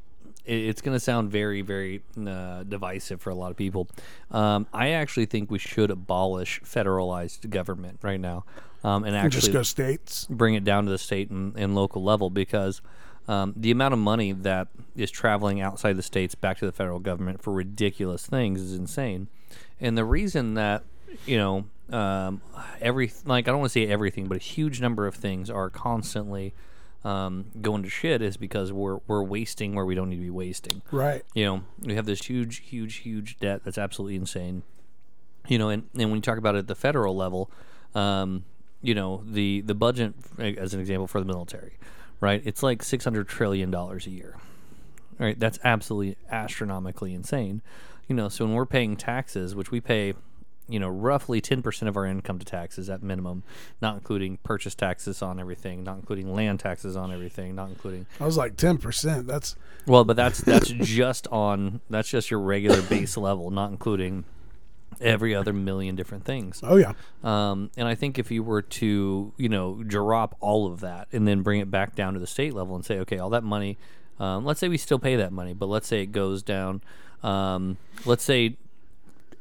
[0.46, 3.88] it's going to sound very, very uh, divisive for a lot of people.
[4.32, 8.44] Um, I actually think we should abolish federalized government right now,
[8.84, 11.76] um, and And just actually go states bring it down to the state and, and
[11.76, 12.82] local level because
[13.28, 17.00] um, the amount of money that is traveling outside the states back to the federal
[17.00, 19.28] government for ridiculous things is insane.
[19.80, 20.84] And the reason that
[21.26, 22.42] you know um,
[22.82, 25.70] every like I don't want to say everything, but a huge number of things are
[25.70, 26.54] constantly
[27.04, 30.30] um, going to shit is because we're we're wasting where we don't need to be
[30.30, 30.82] wasting.
[30.92, 31.24] Right.
[31.34, 34.64] You know we have this huge huge huge debt that's absolutely insane.
[35.48, 37.52] You know and, and when you talk about it at the federal level
[37.94, 38.46] um,
[38.82, 41.78] you know the the budget as an example for the military
[42.22, 42.42] right?
[42.46, 44.38] It's like 600 trillion dollars a year
[45.20, 45.40] right?
[45.40, 47.62] That's absolutely astronomically insane.
[48.08, 50.14] You know so when we're paying taxes which we pay
[50.68, 53.44] you know, roughly 10% of our income to taxes at minimum,
[53.82, 58.26] not including purchase taxes on everything, not including land taxes on everything, not including I
[58.26, 59.28] was like ten percent.
[59.28, 64.24] That's well, but that's that's just on that's just your regular base level, not including
[65.02, 66.62] every other million different things.
[66.64, 70.82] oh yeah, Um, and I think if you were to, you know, drop all of
[70.82, 73.32] that and then bring it back down to the state level and say, okay, all
[73.32, 73.78] that money,
[74.20, 76.82] um, let's say we still pay that money, but let's say it goes down.
[77.24, 78.58] Um, let's say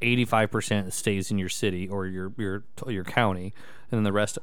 [0.03, 3.55] 85% stays in your city or your your your county,
[3.91, 4.39] and then the rest,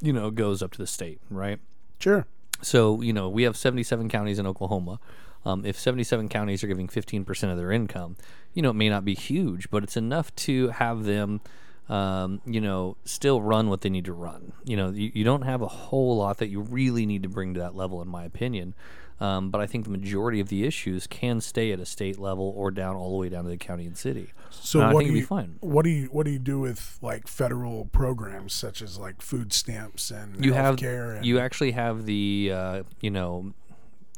[0.00, 1.60] you know, goes up to the state, right?
[2.02, 2.26] sure.
[2.60, 5.00] So, you know, we have 77 counties in Oklahoma.
[5.44, 8.16] Um, if 77 counties are giving 15% of their income,
[8.54, 11.40] you know, it may not be huge, but it's enough to have them,
[11.88, 14.52] um, you know, still run what they need to run.
[14.64, 17.54] You know, you, you don't have a whole lot that you really need to bring
[17.54, 18.74] to that level, in my opinion.
[19.20, 22.52] Um, but I think the majority of the issues can stay at a state level
[22.56, 24.32] or down all the way down to the county and city.
[24.50, 25.56] So And I what think do you be fine.
[25.60, 29.52] what do you what do you do with like federal programs such as like food
[29.52, 33.54] stamps and you have and you actually have the uh, you know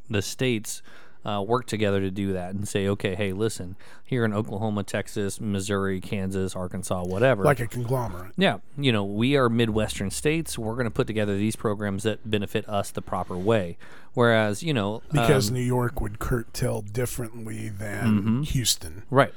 [0.09, 0.83] the states
[1.25, 5.41] uh, work together to do that and say okay hey listen here in oklahoma texas
[5.41, 8.33] missouri kansas arkansas whatever like a conglomerate?
[8.37, 12.29] yeah you know we are midwestern states we're going to put together these programs that
[12.31, 13.77] benefit us the proper way
[14.13, 19.03] whereas you know Because um, New York would curtail differently than Houston.
[19.11, 19.33] right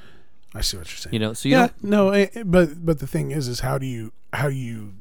[0.54, 1.14] I see what you're saying.
[1.14, 3.78] you know so you yeah, no, eh, eh, but but the thing is, is how
[3.78, 4.94] do you how do you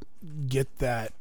[0.49, 1.13] get that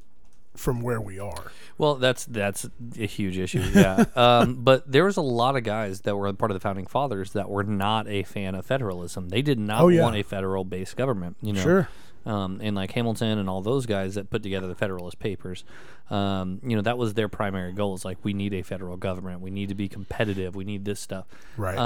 [0.56, 1.52] from where we are?
[1.78, 3.60] Well, that's that's a huge issue.
[3.74, 6.86] Yeah, um, but there was a lot of guys that were part of the founding
[6.88, 9.30] fathers that were not a fan of federalism.
[9.30, 10.02] They did not Oh, yeah.
[10.04, 11.38] want a federal-based government.
[11.42, 11.90] You know, Sure.
[12.26, 15.64] Um, and like Hamilton and all those guys that put together the Federalist Papers,
[16.10, 17.94] um, you know, that was their primary goal.
[17.94, 19.42] Is like we need a federal government.
[19.42, 20.56] We need to be competitive.
[20.56, 21.28] We need this stuff.
[21.56, 21.78] Right.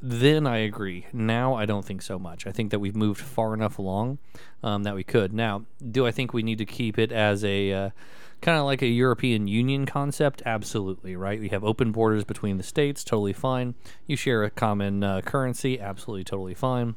[0.00, 1.06] Then I agree.
[1.12, 2.46] Now I don't think so much.
[2.46, 4.18] I think that we've moved far enough along
[4.62, 5.32] um, that we could.
[5.32, 7.90] Now, do I think we need to keep it as a uh,
[8.40, 10.40] kind of like a European Union concept?
[10.46, 11.40] Absolutely, right?
[11.40, 13.74] We have open borders between the states, totally fine.
[14.06, 16.94] You share a common uh, currency, absolutely, totally fine.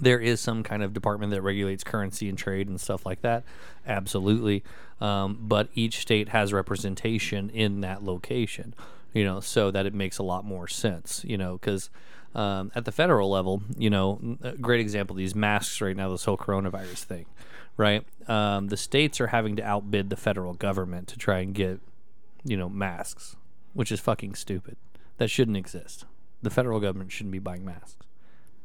[0.00, 3.42] There is some kind of department that regulates currency and trade and stuff like that,
[3.86, 4.62] absolutely.
[5.00, 8.74] Um, but each state has representation in that location,
[9.12, 11.90] you know, so that it makes a lot more sense, you know, because
[12.34, 16.24] um, at the federal level, you know, a great example these masks right now, this
[16.24, 17.26] whole coronavirus thing,
[17.76, 18.04] right?
[18.28, 21.80] Um, the states are having to outbid the federal government to try and get,
[22.44, 23.36] you know, masks,
[23.74, 24.76] which is fucking stupid.
[25.16, 26.04] That shouldn't exist.
[26.42, 27.96] The federal government shouldn't be buying masks,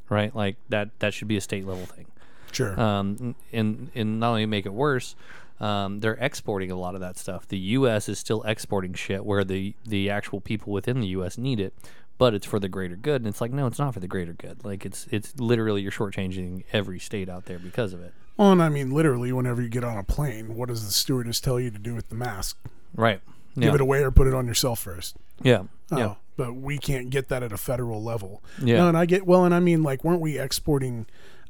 [0.10, 0.36] right?
[0.36, 0.89] Like that.
[0.99, 2.06] That should be a state level thing.
[2.52, 2.80] sure.
[2.80, 5.15] Um, and and not only make it worse,
[5.60, 7.47] um, they're exporting a lot of that stuff.
[7.47, 8.10] The U.S.
[8.10, 11.38] is still exporting shit where the the actual people within the U.S.
[11.38, 11.73] need it,
[12.17, 13.21] but it's for the greater good.
[13.21, 14.63] And it's like, no, it's not for the greater good.
[14.63, 18.13] Like it's it's literally you're shortchanging every state out there because of it.
[18.38, 21.39] well, and I mean, literally, whenever you get on a plane, what does the stewardess
[21.39, 22.58] tell you to do with the mask?
[22.95, 23.21] Right.
[23.56, 23.65] Yeah.
[23.67, 25.15] Give it away or put it on yourself first.
[25.41, 25.63] yeah.
[25.91, 26.15] Oh, Yeah.
[26.38, 28.41] but we can't get that at a federal level.
[28.60, 28.78] Yeah.
[28.78, 31.06] No, and I get well, and I mean, like, weren't we exporting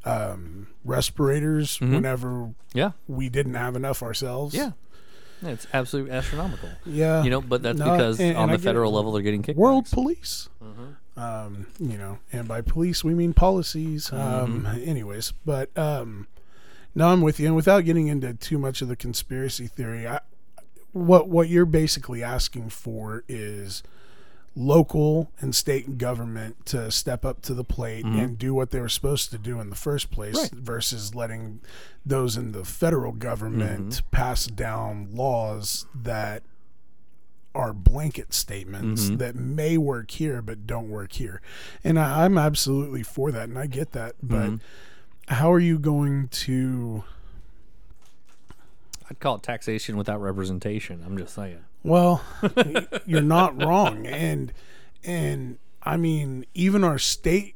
[0.05, 1.93] um, respirators Mm-hmm.
[1.95, 2.91] whenever Yeah.
[3.07, 4.53] we didn't have enough ourselves?
[4.53, 4.71] Yeah.
[5.43, 6.69] Yeah, It's absolutely astronomical.
[6.85, 7.23] yeah.
[7.23, 9.57] You know, but that's No, because and- on and the federal level they're getting kicked.
[9.59, 10.49] world police.
[10.63, 11.19] Mm-hmm.
[11.19, 14.11] Um, you know, and by police we mean policies.
[14.11, 14.89] Um, Mm-hmm.
[14.89, 16.27] anyways, but um,
[16.95, 17.47] no, I'm with you.
[17.47, 20.21] And without getting into too much of the conspiracy theory, I,
[20.91, 23.83] what what you're basically asking for is
[24.55, 28.87] local and state government to step up to the plate and do what they were
[28.89, 30.55] supposed to do in the first place Mm-hmm.
[30.57, 30.63] Right.
[30.63, 31.59] versus letting
[32.05, 34.09] those in the federal government Mm-hmm.
[34.11, 36.43] pass down laws that
[37.55, 39.17] are blanket statements Mm-hmm.
[39.17, 41.41] that may work here but don't work here.
[41.83, 44.15] And I, I'm absolutely for that and I get that.
[44.21, 45.33] But Mm-hmm.
[45.33, 47.03] how are you going to
[49.09, 51.03] I'd call it taxation without representation.
[51.05, 51.63] I'm just saying.
[51.83, 52.23] Well
[53.05, 54.05] you're not wrong.
[54.07, 54.51] And
[55.03, 57.55] and I mean even our state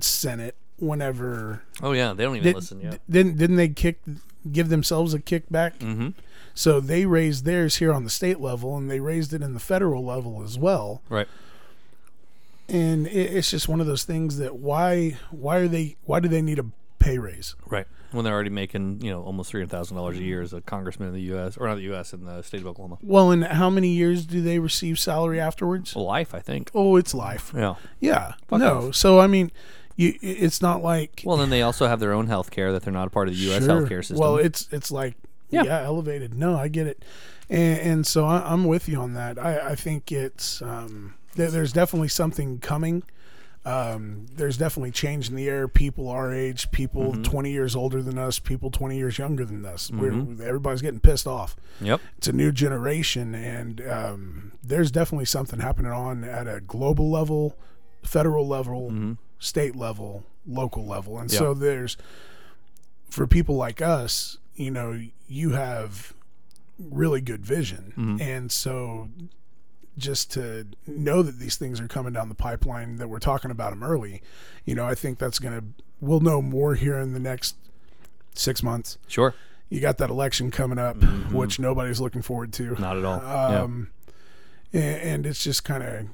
[0.00, 3.00] senate whenever Oh yeah, they don't even did, listen yet.
[3.08, 4.00] didn't didn't they kick
[4.50, 5.78] give themselves a kickback?
[5.78, 6.08] Mm-hmm.
[6.54, 9.60] So they raised theirs here on the state level and they raised it in the
[9.60, 11.02] federal level as well.
[11.08, 11.28] Right.
[12.68, 16.28] and it, it's just one of those things that why why are they why do
[16.28, 16.66] they need a
[16.98, 17.86] pay raise Right.
[18.12, 20.60] When they're already making, you know, almost three hundred thousand dollars a year as a
[20.60, 21.56] congressman in the U.S.
[21.56, 22.12] or not the U.S.
[22.12, 22.98] in the state of Oklahoma.
[23.02, 26.70] well and how many years do they receive salary afterwards Life, I think.
[26.74, 27.74] oh it's life Yeah.
[28.00, 28.94] yeah Fuck no off.
[28.94, 29.50] so i mean
[29.96, 32.92] you it's not like Well, then they also have their own health care that they're
[32.92, 33.64] not a part of the U.S.
[33.64, 33.80] Sure.
[33.82, 34.18] healthcare system.
[34.18, 35.14] well it's it's like
[35.50, 35.62] Yeah.
[35.64, 37.02] yeah, elevated no i get it
[37.48, 41.50] and, and so I, i'm with you on that i i think it's um there,
[41.50, 43.02] there's definitely something coming
[43.64, 45.68] Um, there's definitely change in the air.
[45.68, 49.90] People our age, people 20 years older than us, people 20 years younger than us.
[49.90, 51.56] We're, everybody's getting pissed off.
[51.80, 52.00] Yep.
[52.16, 57.54] It's a new generation, and um, there's definitely something happening on at a global level,
[58.02, 61.18] federal level, state level, local level.
[61.18, 61.98] And so there's,
[63.10, 66.14] for people like us, you know, you have
[66.78, 67.92] really good vision.
[68.22, 69.10] And so
[70.00, 73.70] just to know that these things are coming down the pipeline, that we're talking about
[73.70, 74.22] them early,
[74.64, 75.64] you know, I think that's going to,
[76.00, 77.54] we'll know more here in the next
[78.34, 78.98] six months.
[79.06, 79.34] Sure.
[79.68, 80.96] You got that election coming up,
[81.30, 82.74] which nobody's looking forward to.
[82.80, 83.20] Not at all.
[83.20, 83.90] Um,
[84.72, 86.06] and, and it's just kind of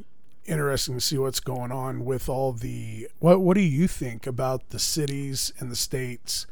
[0.44, 3.09] interesting to see what's going on with all the.
[3.18, 6.46] What What do you think about the cities and the states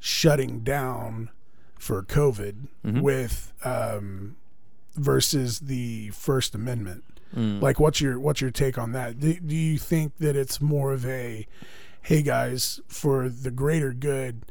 [0.00, 1.30] shutting down
[1.78, 2.68] for COVID
[3.02, 4.36] with um,
[4.96, 7.04] versus the First Amendment?
[7.34, 9.20] Like, what's your what's your take on that?
[9.20, 11.46] Do, do you think that it's more of a,
[12.02, 14.42] hey guys, for the greater good,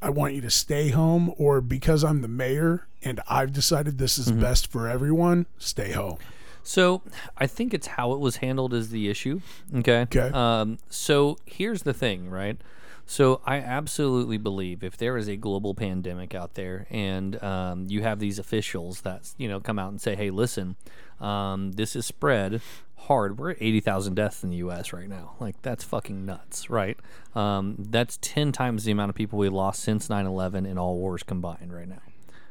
[0.00, 4.16] I want you to stay home, or because I'm the mayor and I've decided this
[4.16, 6.16] is best for everyone, stay home.
[6.62, 7.02] So
[7.36, 9.40] I think it's how it was handled is the issue.
[9.74, 10.00] Okay.
[10.02, 10.30] Okay.
[10.32, 12.58] Um, so here's the thing, right?
[13.06, 18.02] So I absolutely believe if there is a global pandemic out there, and um, you
[18.02, 20.76] have these officials that you know come out and say, "Hey, listen,
[21.20, 22.60] um, this is spread
[22.96, 23.38] hard.
[23.38, 24.92] We're at eighty thousand deaths in the U.S.
[24.94, 25.34] right now.
[25.38, 26.96] Like that's fucking nuts, right?
[27.34, 31.22] Um, that's ten times the amount of people we lost since 9-11 in all wars
[31.22, 32.00] combined right now.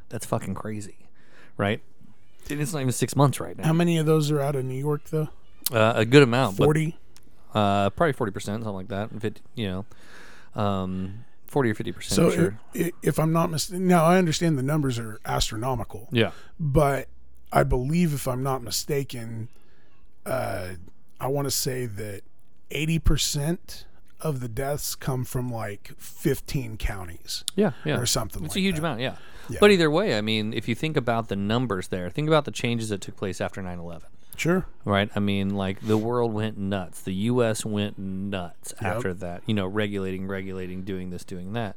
[0.09, 1.07] That's fucking crazy,
[1.57, 1.81] right?
[2.49, 3.65] And it's not even six months right now.
[3.65, 5.29] How many of those are out of New York though?
[5.71, 6.97] Uh, a good amount, Forty.
[7.55, 9.09] uh, probably forty percent, something like that.
[9.15, 9.85] If it, you know,
[10.55, 12.15] um, forty or fifty percent.
[12.15, 12.59] So sure.
[12.75, 16.31] i- i- if I'm not mistaken, now I understand the numbers are astronomical, yeah.
[16.59, 17.07] but
[17.51, 19.49] I believe if I'm not mistaken,
[20.25, 20.69] uh,
[21.19, 22.21] I want to say that
[22.71, 23.85] eighty percent
[24.21, 27.71] of the deaths come from like 15 counties Yeah.
[27.83, 27.97] Yeah.
[27.99, 28.45] or something.
[28.45, 28.79] It's like a huge that.
[28.81, 29.17] amount, yeah.
[29.49, 29.57] Yeah.
[29.59, 32.51] But either way, I mean, if you think about the numbers there, think about the
[32.51, 34.03] changes that took place after 9-11,
[34.37, 34.65] Sure.
[34.85, 35.09] right?
[35.15, 37.01] I mean, like the world went nuts.
[37.01, 37.65] The U.S.
[37.65, 39.43] went nuts after that.
[39.45, 41.75] You know, regulating, regulating, doing this, doing that.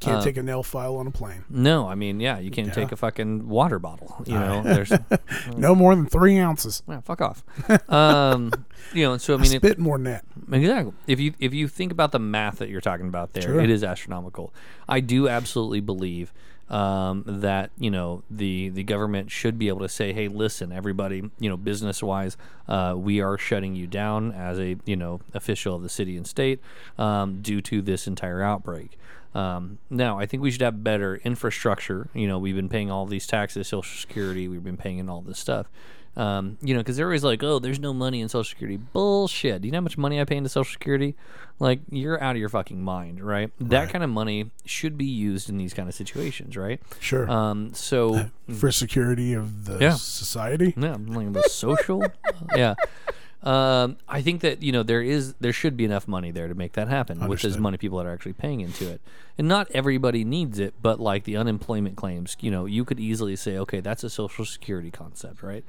[0.00, 1.44] Can't Uh, take a nail file on a plane.
[1.48, 4.20] No, I mean, yeah, you can't take a fucking water bottle.
[4.26, 4.92] You know, there's
[5.56, 6.82] No more than three ounces.
[6.88, 7.44] yeah, fuck off.
[7.88, 8.52] Um,
[8.92, 10.24] you know, so I mean, it, Spit more net.
[10.50, 10.92] Exactly.
[11.06, 13.60] If you if you think about the math that you're talking about there, Sure.
[13.60, 14.52] it is astronomical.
[14.88, 16.32] I do absolutely believe
[16.72, 21.30] um, that you know the the government should be able to say, hey, listen, everybody,
[21.38, 25.76] you know, business wise, uh, we are shutting you down as a you know official
[25.76, 26.60] of the city and state
[26.98, 28.98] um, due to this entire outbreak.
[29.34, 32.08] Um, now, I think we should have better infrastructure.
[32.14, 35.20] You know, we've been paying all these taxes, Social Security, we've been paying in all
[35.20, 35.68] this stuff.
[36.14, 39.62] Um, you know, because they're always like, "Oh, there's no money in Social Security." Bullshit.
[39.62, 41.14] Do you know how much money I pay into Social Security?
[41.58, 43.50] Like, you're out of your fucking mind, right?
[43.60, 46.80] That kind of money should be used in these kind of situations, right?
[47.00, 47.30] Sure.
[47.30, 49.92] Um, so For security of the Yeah.
[49.94, 50.74] society.
[50.76, 52.04] yeah, I'm like the social.
[52.56, 52.74] yeah.
[53.42, 56.54] Um, I think that you know there is there should be enough money there to
[56.54, 57.62] make that happen with as Understood.
[57.62, 59.00] many people that are actually paying into it,
[59.36, 60.74] and not everybody needs it.
[60.80, 64.44] But like the unemployment claims, you know, you could easily say, okay, that's a social
[64.44, 65.64] security concept, right?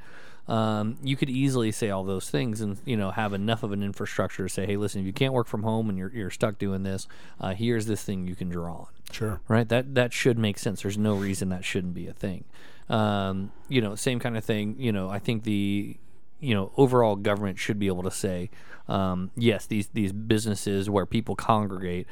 [0.48, 3.82] Um, you could easily say all those things and you know have enough of an
[3.82, 6.60] infrastructure to say, hey, listen, if you can't work from home and you're you're stuck
[6.60, 7.08] doing this,
[7.42, 9.40] uh, here's this thing you can draw on Sure.
[9.48, 9.68] right?
[9.70, 10.82] That that should make sense.
[10.84, 12.44] There's no reason that shouldn't be a thing.
[12.90, 14.76] Um, you know, same kind of thing.
[14.78, 15.96] You know, I think the
[16.44, 18.50] you know overall government should be able to say,
[18.88, 22.08] um, yes, these these businesses where people congregate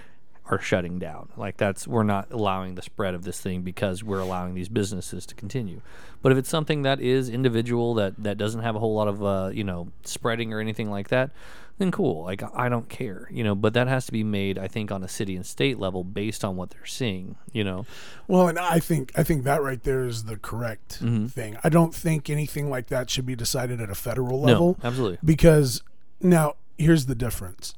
[0.49, 1.29] are shutting down.
[1.37, 5.25] Like that's we're not allowing the spread of this thing because we're allowing these businesses
[5.27, 5.81] to continue.
[6.21, 9.23] But if it's something that is individual that that doesn't have a whole lot of
[9.23, 11.29] uh, you know spreading or anything like that,
[11.77, 12.23] then cool.
[12.23, 13.55] Like I don't care, you know.
[13.55, 16.43] But that has to be made, I think, on a city and state level based
[16.43, 17.37] on what they're seeing.
[17.53, 17.85] You know,
[18.27, 21.27] Well, and I think I think that right there is the correct Mm-hmm.
[21.27, 21.57] thing.
[21.63, 24.77] I don't think anything like that should be decided at a federal level.
[24.83, 25.19] no, absolutely.
[25.23, 25.81] because
[26.19, 27.73] now here's the difference.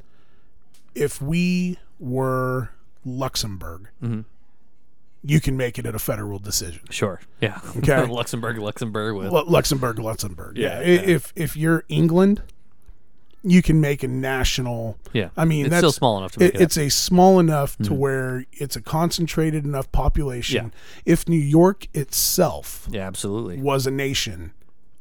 [0.96, 2.70] If we were
[3.06, 4.22] Luxembourg, Mm-hmm.
[5.24, 6.82] you can make it at a federal decision.
[6.90, 7.22] Sure.
[7.42, 7.60] Yeah.
[7.78, 8.06] Okay.
[8.08, 9.32] Luxembourg, Luxembourg with.
[9.32, 10.58] Lu- Luxembourg, Luxembourg.
[10.58, 10.80] Yeah.
[10.82, 11.02] Yeah.
[11.02, 12.42] If if you're England,
[13.42, 14.98] you can make a national.
[15.14, 15.30] yeah.
[15.36, 16.62] I mean, it's that's still small enough to make it, it.
[16.64, 20.72] it's a small enough to where it's a concentrated enough population.
[20.74, 21.14] Yeah.
[21.14, 23.62] If New York itself yeah, absolutely.
[23.62, 24.54] was a nation,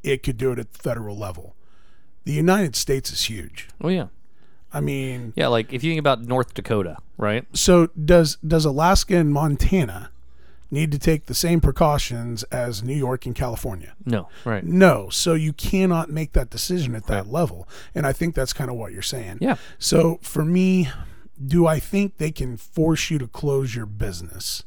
[0.03, 1.55] it could do it at the federal level.
[2.25, 3.69] The United States is huge.
[3.81, 4.07] Oh yeah.
[4.73, 7.45] I mean, Yeah, like if you think about North Dakota, right?
[7.53, 10.11] so does does Alaska and Montana
[10.73, 13.93] need to take the same precautions as New York and California.
[14.07, 14.65] No, right.
[14.65, 17.69] No, so you cannot make that decision at that level.
[17.95, 19.39] And I think that's kind of what you're saying.
[19.43, 19.57] Yeah.
[19.79, 20.89] So for me,
[21.45, 24.65] do I think they can force you to close your business?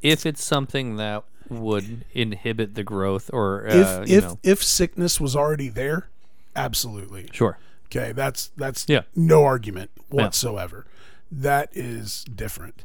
[0.00, 5.20] If it's something that would inhibit the growth or uh, If if know, if sickness
[5.20, 6.08] was already there,
[6.54, 7.28] absolutely.
[7.32, 7.58] sure.
[7.86, 9.02] Okay, that's that's Yeah.
[9.14, 10.86] no argument whatsoever.
[11.30, 12.84] That is different.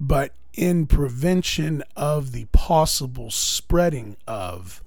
[0.00, 4.82] But in prevention of the possible spreading of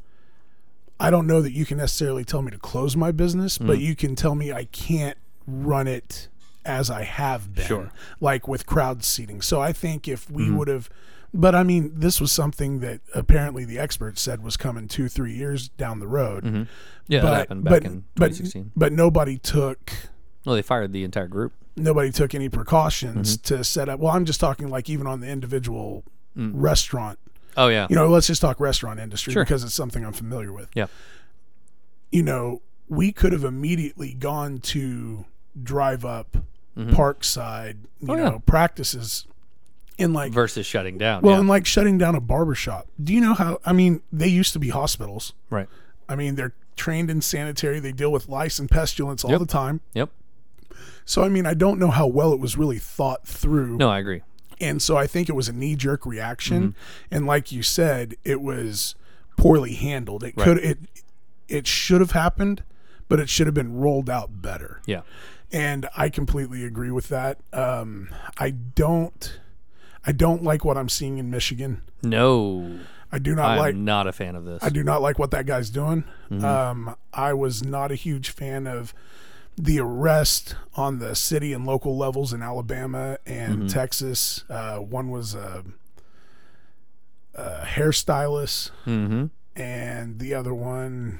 [1.00, 3.68] I don't know that you can necessarily tell me to close my business, Mm.
[3.68, 6.30] but you can tell me I can't run it
[6.66, 7.92] as I have been, Sure.
[8.22, 9.42] like with crowd seating.
[9.42, 10.58] So I think if we Mm-hmm.
[10.58, 10.90] would have,
[11.36, 15.34] but I mean, this was something that apparently the experts said was coming two, three
[15.34, 16.68] years down the road.
[17.08, 18.72] Yeah, but that happened back but, in but 2016.
[18.76, 19.92] but nobody took
[20.46, 21.54] well, they fired the entire group.
[21.76, 23.56] nobody took any precautions Mm-hmm.
[23.56, 24.00] to set up.
[24.00, 26.04] Well, I'm just talking like even on the individual
[26.36, 27.20] restaurant.
[27.58, 27.88] Oh yeah.
[27.90, 29.44] You know, let's just talk restaurant industry Sure.
[29.44, 30.70] because it's something I'm familiar with.
[30.74, 30.88] Yeah.
[32.12, 35.26] You know, we could have immediately gone to
[35.62, 36.38] drive up
[36.78, 36.94] Mm-hmm.
[36.94, 38.38] curbside, you Oh, know, yeah.
[38.46, 39.26] practices
[39.98, 41.22] in like Versus shutting down.
[41.22, 41.40] well, yeah.
[41.40, 42.88] and like shutting down a barbershop.
[43.02, 45.34] Do you know how I mean, they used to be hospitals.
[45.50, 45.68] right.
[46.08, 49.40] I mean, they're trained in sanitary, they deal with lice and pestilence all Yep.
[49.40, 49.82] the time.
[49.94, 50.10] Yep.
[51.06, 53.78] So I mean, I don't know how well it was really thought through.
[53.78, 54.22] No, I agree.
[54.62, 56.70] And so I think it was a knee jerk reaction.
[56.70, 57.16] Mm-hmm.
[57.16, 58.96] And like you said, it was
[59.38, 60.24] poorly handled.
[60.24, 60.80] It could it
[61.48, 62.64] it should have happened,
[63.08, 64.82] but it should have been rolled out better.
[64.86, 65.02] Yeah.
[65.52, 67.38] And I completely agree with that.
[67.54, 69.40] Um, I don't
[70.08, 71.82] I don't like what I'm seeing in Michigan.
[72.04, 72.80] No,
[73.12, 74.62] I do not like I'm like not a fan of this.
[74.64, 76.04] I do not like what that guy's doing.
[76.30, 76.46] Mm-hmm.
[76.46, 78.94] Um, I was not a huge fan of
[79.58, 83.68] the arrest on the city and local levels in Alabama and Mm-hmm.
[83.68, 84.44] Texas.
[84.50, 85.64] Uh, one was a,
[87.34, 89.26] a hairstylist, mm-hmm.
[89.60, 91.20] and the other one,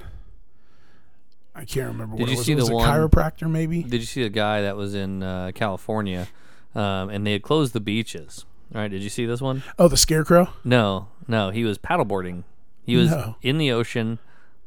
[1.56, 2.46] I can't remember Did what you it was.
[2.46, 3.84] see it was the a one- chiropractor, maybe.
[3.84, 6.28] Did you see a guy that was in uh, California,
[6.76, 8.46] um, and they had closed the beaches?
[8.76, 8.92] All right.
[8.92, 9.64] Did you see this one?
[9.80, 10.50] Oh, the scarecrow.
[10.64, 11.50] No, no.
[11.50, 12.44] He was paddleboarding.
[12.84, 13.36] He was No.
[13.42, 14.20] in the ocean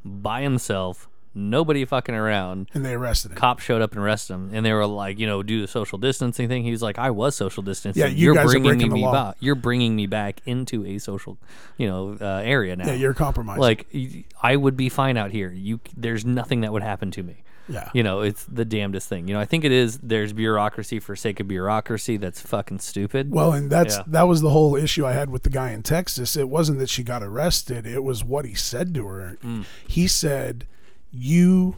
[0.04, 1.08] by himself.
[1.34, 2.68] Nobody fucking around.
[2.74, 3.36] And they arrested him.
[3.36, 5.96] Cops showed up and arrested him, and they were like, you know, do the social
[5.98, 6.64] distancing thing.
[6.64, 8.00] He's like, I was social distancing.
[8.00, 9.36] Yeah, you are guys are bringing breaking the me law." back.
[9.38, 11.38] You're bringing me back into a social,
[11.76, 12.86] you know, uh, area now.
[12.86, 13.60] yeah, you're compromised.
[13.60, 15.52] like y- I would be fine out here.
[15.52, 17.44] You, there's nothing that would happen to me.
[17.68, 17.90] Yeah.
[17.92, 19.28] You know, it's the damnedest thing.
[19.28, 19.98] You know, I think it is.
[19.98, 22.16] There's bureaucracy for sake of bureaucracy.
[22.16, 23.30] That's fucking stupid.
[23.30, 24.02] Well, and that's Yeah.
[24.06, 26.36] that was the whole issue I had with the guy in Texas.
[26.36, 29.36] It wasn't that she got arrested; it was what he said to her.
[29.44, 29.64] Mm.
[29.86, 30.66] He said,
[31.12, 31.76] "You,"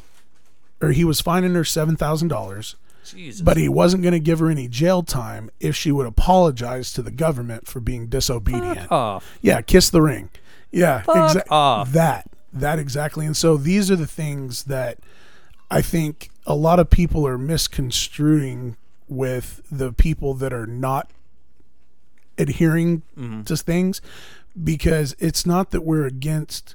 [0.80, 3.41] or he was fining her seven thousand dollars, Jesus.
[3.43, 7.03] but he wasn't going to give her any jail time if she would apologize to
[7.03, 8.91] the government for being disobedient.
[8.93, 9.38] off.
[9.43, 10.30] Yeah, kiss the ring.
[10.70, 11.93] Yeah, exactly.
[11.93, 13.26] That that exactly.
[13.26, 14.99] And so these are the things that
[15.71, 18.77] I think a lot of people are misconstruing
[19.09, 21.11] with the people that are not
[22.39, 23.43] adhering Mm-hmm.
[23.43, 24.01] to things
[24.62, 26.75] because it's not that we're against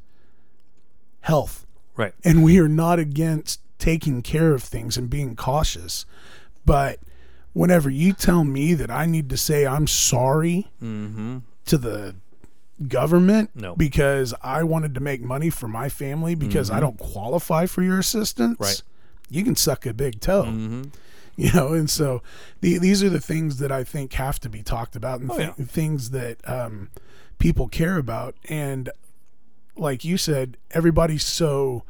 [1.21, 1.65] health
[1.97, 2.13] Right.
[2.23, 6.05] and we are not against taking care of things and being cautious
[6.65, 6.99] but
[7.53, 11.39] whenever you tell me that I need to say I'm sorry Mm-hmm.
[11.65, 12.15] to the
[12.87, 13.75] government No.
[13.75, 17.99] because I wanted to make money for my family because I don't qualify for your
[17.99, 18.55] assistance.
[18.55, 18.63] Mm-hmm.
[18.63, 18.81] Right.
[19.29, 20.43] You can suck a big toe.
[20.43, 20.83] Mm-hmm.
[21.37, 22.21] You know, and so
[22.61, 25.35] the, these are the things that I think have to be talked about and Oh,
[25.35, 25.51] thi- yeah.
[25.65, 26.89] things that um,
[27.39, 28.35] people care about.
[28.47, 28.89] And
[29.75, 31.83] like you said, everybody's so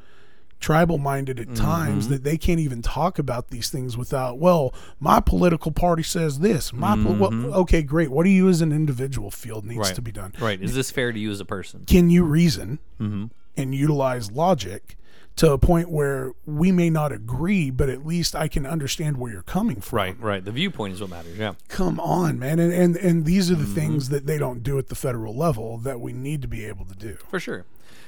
[0.60, 1.64] tribal minded at Mm-hmm.
[1.64, 6.40] times that they can't even talk about these things without well my political party says
[6.40, 9.80] this my pol- well, okay great what do you as an individual feel needs Mm-hmm.
[9.82, 9.96] Right.
[9.96, 10.60] to be done Right.
[10.62, 11.84] Is this fair to you as a person?
[11.86, 13.26] can you reason Mm-hmm.
[13.58, 14.98] and utilize logic
[15.38, 19.32] to a point where we may not agree, but at least I can understand where
[19.34, 19.98] you're coming from.
[19.98, 20.20] Right.
[20.20, 20.46] Right.
[20.46, 21.38] The viewpoint is what matters.
[21.38, 21.54] Yeah.
[21.68, 22.60] Come on, man.
[22.60, 23.74] And and, and these are the Mm-hmm.
[23.74, 26.86] things that they don't do at the federal level that we need to be able
[26.86, 27.18] to do.
[27.30, 27.66] For sure.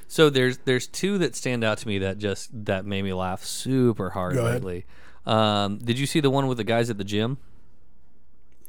[0.07, 3.43] So there's there's two that stand out to me that just that made me laugh
[3.43, 4.63] super hard Go ahead.
[4.63, 4.86] lately.
[5.25, 7.38] Um, did you see the one with the guys at the gym?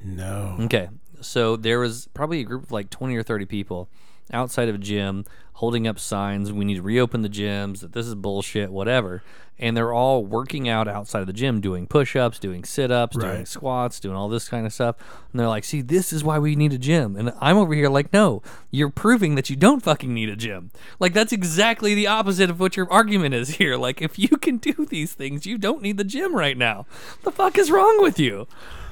[0.02, 0.56] No.
[0.60, 0.88] Okay.
[1.20, 3.88] So there was probably a group of like 20 or 30 people
[4.32, 5.24] outside of a gym
[5.58, 6.52] holding up signs.
[6.52, 9.24] We need to reopen the gyms, that this is bullshit, whatever.
[9.58, 13.16] And they're all working out outside of the gym, doing push ups, doing sit ups,
[13.16, 14.94] doing squats, doing all this kind of stuff.
[15.32, 17.16] And they're like, see, this is why we need a gym.
[17.16, 18.40] And I'm over here like, no,
[18.70, 20.70] you're proving that you don't fucking need a gym.
[21.00, 23.76] Like, that's exactly the opposite of what your argument is here.
[23.76, 26.86] Like, if you can do these things, you don't need the gym right now.
[27.24, 28.46] The fuck is wrong with you?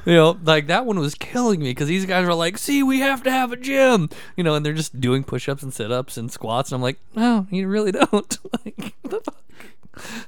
[0.07, 3.01] You know, like that one was killing me because these guys were like, "See, we
[3.01, 6.31] have to have a gym," you know, and they're just doing push-ups and sit-ups and
[6.31, 8.13] squats, and I'm like, "No, you really don't."
[8.65, 9.43] like, what the fuck?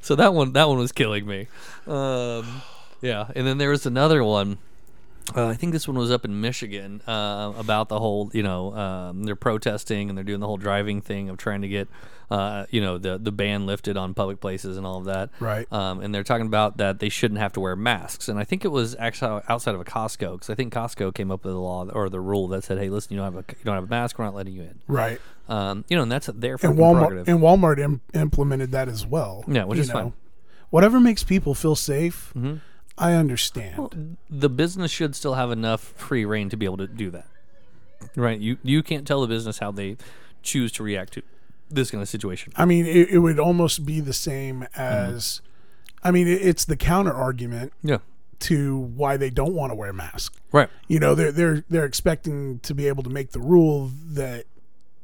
[0.01, 1.47] So that one, that one was killing me.
[1.87, 2.63] Um,
[3.01, 4.59] yeah, and then there was another one.
[5.37, 8.75] Uh, I think this one was up in Michigan uh, about the whole, you know,
[8.75, 11.89] um, they're protesting and they're doing the whole driving thing of trying to get,
[12.31, 15.31] uh, you know, the the ban lifted on public places and all of that.
[15.41, 15.71] Right.
[15.73, 18.29] Um, and they're talking about that they shouldn't have to wear masks.
[18.29, 21.31] And I think it was actually outside of a Costco because I think Costco came
[21.31, 23.45] up with the law or the rule that said, hey, listen, you don't have a
[23.53, 24.81] you don't have a mask, we're not letting you in.
[24.87, 25.21] Right.
[25.49, 29.45] Um, you know, and that's their And Walmart and Walmart Im- implemented that as well.
[29.49, 30.13] Yeah, which is fine.
[30.71, 32.57] Whatever makes people feel safe, Mm-hmm.
[32.99, 34.17] I understand.
[34.29, 37.27] the business should still have enough free reign to be able to do that.
[38.17, 38.39] Right?
[38.41, 39.97] You you can't tell the business how they
[40.43, 41.23] choose to react to
[41.71, 42.53] this kind of situation.
[42.57, 44.81] I mean, it, it would almost be the same Mm-hmm.
[45.15, 45.41] as.
[46.03, 47.99] I mean, it, it's the counter argument Yeah.
[48.41, 50.39] to why they don't want to wear masks.
[50.53, 50.71] Right.
[50.87, 54.45] You know, they're they're they're expecting to be able to make the rule that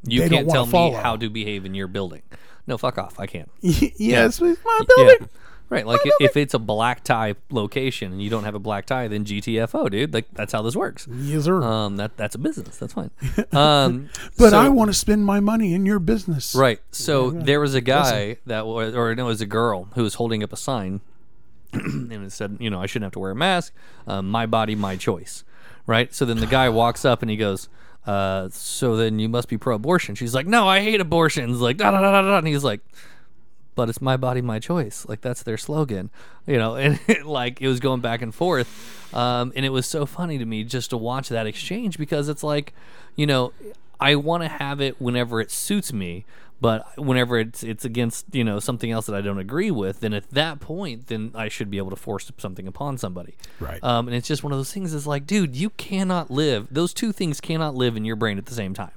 [0.06, 2.22] You They don't can't tell me how to behave in your building.
[2.66, 3.18] No, fuck off.
[3.20, 3.50] I can't.
[3.60, 5.26] yes, it's my Yeah.
[5.70, 5.86] Right.
[5.86, 9.24] Like if it's a black tie location and you don't have a black tie, then
[9.24, 10.12] GTFO, dude.
[10.14, 11.08] Like that's how this works.
[11.10, 11.62] Yes, sir.
[11.62, 12.76] Um, that that's a business.
[12.76, 13.10] That's fine.
[13.52, 16.54] Um, but so- I want to spend my money in your business.
[16.54, 16.80] Right.
[16.92, 20.14] So there was a guy that was, or no, it was a girl who was
[20.14, 21.00] holding up a sign,
[21.72, 23.72] and it said, you know, I shouldn't have to wear a mask.
[24.06, 25.44] Um, my body, my choice.
[25.86, 26.14] Right.
[26.14, 27.68] So then the guy walks up and he goes,
[28.06, 31.90] uh, "So then you must be pro-abortion." She's like, "No, I hate abortions." Like da
[31.90, 32.38] da da da da.
[32.38, 32.80] And he's like,
[33.74, 36.10] "But it's my body, my choice." Like that's their slogan,
[36.46, 36.74] you know.
[36.84, 40.38] And it, like it was going back and forth, um, and it was so funny
[40.38, 42.72] to me just to watch that exchange because it's like,
[43.16, 43.52] you know,
[44.00, 46.24] I want to have it whenever it suits me,
[46.60, 50.14] but whenever it's it's against you know something else that I don't agree with, then
[50.14, 53.34] at that point, then I should be able to force something upon somebody.
[53.60, 53.82] Right.
[53.82, 54.94] Um, and it's just one of those things.
[54.94, 56.68] Is like, dude, you cannot live.
[56.70, 58.92] Those two things cannot live in your brain at the same time.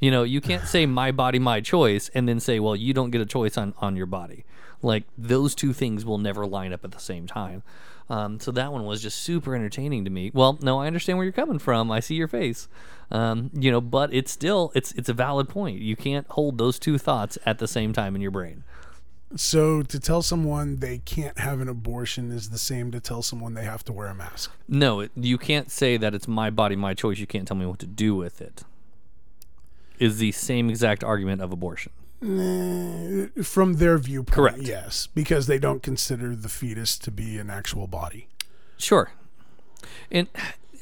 [0.00, 3.10] You know, you can't say my body, my choice, and then say, well, you don't
[3.10, 4.44] get a choice on on your body.
[4.82, 7.62] Like those two things will never line up at the same time.
[8.10, 10.30] Um, so that one was just super entertaining to me.
[10.34, 11.90] Well, no, I understand where you're coming from.
[11.90, 12.68] I see your face.
[13.10, 15.80] Um, you know, but it's still it's it's a valid point.
[15.80, 18.64] You can't hold those two thoughts at the same time in your brain.
[19.36, 23.54] So to tell someone they can't have an abortion is the same to tell someone
[23.54, 24.52] they have to wear a mask.
[24.68, 27.18] No, it, you can't say that it's my body, my choice.
[27.18, 28.62] You can't tell me what to do with it.
[29.98, 31.92] Is the same exact argument of abortion.
[32.22, 34.58] Eh, From their viewpoint, Correct.
[34.62, 38.28] yes, because they don't consider the fetus to be an actual body.
[38.76, 39.12] Sure.
[40.10, 40.28] And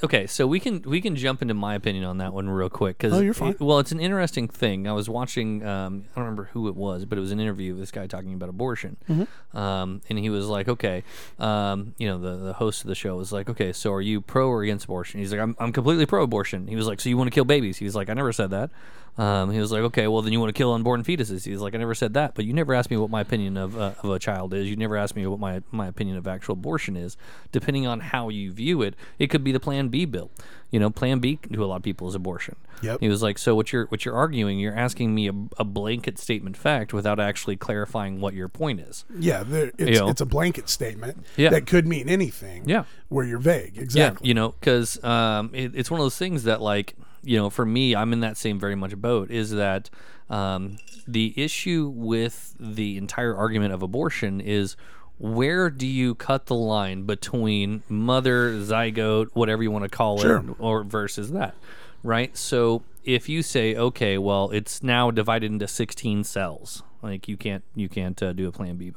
[0.03, 2.99] okay, so we can we can jump into my opinion on that one real quick
[2.99, 3.55] because Oh, you're fine.
[3.61, 4.87] well, it's an interesting thing.
[4.89, 5.65] I was watching.
[5.67, 8.07] Um, I don't remember who it was, but it was an interview of this guy
[8.07, 9.57] talking about abortion, Mm-hmm.
[9.57, 11.05] um, and he was like, "Okay,
[11.39, 14.21] um, you know, the the host of the show was like, okay, so are you
[14.21, 17.09] pro or against abortion?" He's like, "I'm I'm completely pro abortion." He was like, "So
[17.09, 18.71] you want to kill babies?" He was like, "I never said that."
[19.19, 21.75] Um, he was like, "Okay, well then you want to kill unborn fetuses?" He's like,
[21.75, 24.11] "I never said that, but you never asked me what my opinion of uh, of
[24.11, 24.71] a child is.
[24.71, 27.17] You never asked me what my my opinion of actual abortion is.
[27.51, 30.31] Depending on how you view it, it could be the Plan B bill.
[30.73, 32.99] You know, Plan B to a lot of people is abortion." Yep.
[33.01, 34.59] He was like, "So what you're what you're arguing?
[34.59, 39.05] You're asking me a, a blanket statement fact without actually clarifying what your point is."
[39.17, 40.09] Yeah, there- it's, You know.
[40.09, 41.51] it's a blanket statement Yeah.
[41.51, 42.65] that could mean anything.
[42.69, 42.85] Yeah.
[43.09, 43.77] where you're vague.
[43.77, 44.27] Yeah, Exactly.
[44.27, 47.67] you know, because um, it, it's one of those things that, like, you know, for
[47.67, 49.31] me, I'm in that same very much boat.
[49.31, 49.91] Is that
[50.31, 54.77] um, the issue with the entire argument of abortion is
[55.23, 60.39] where do you cut the line between mother, zygote, whatever you want to call Sure.
[60.39, 61.55] it, or versus that,
[62.03, 62.37] right?
[62.37, 67.63] So if you say, okay, well, it's now divided into 16 cells, like you can't
[67.77, 68.93] you can't uh, do a Plan B.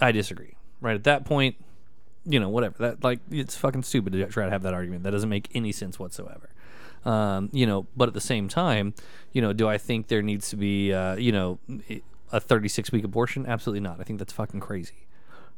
[0.00, 0.54] I disagree.
[0.82, 1.56] Right at that point,
[2.26, 2.76] you know, whatever.
[2.78, 5.02] That like it's fucking stupid to try to have that argument.
[5.04, 6.50] That doesn't make any sense whatsoever.
[7.06, 8.92] Um, you know, but at the same time,
[9.32, 11.58] you know, do I think there needs to be, uh, you know,
[12.32, 13.46] a 36 week abortion?
[13.46, 14.00] Absolutely not.
[14.00, 15.06] I think that's fucking crazy.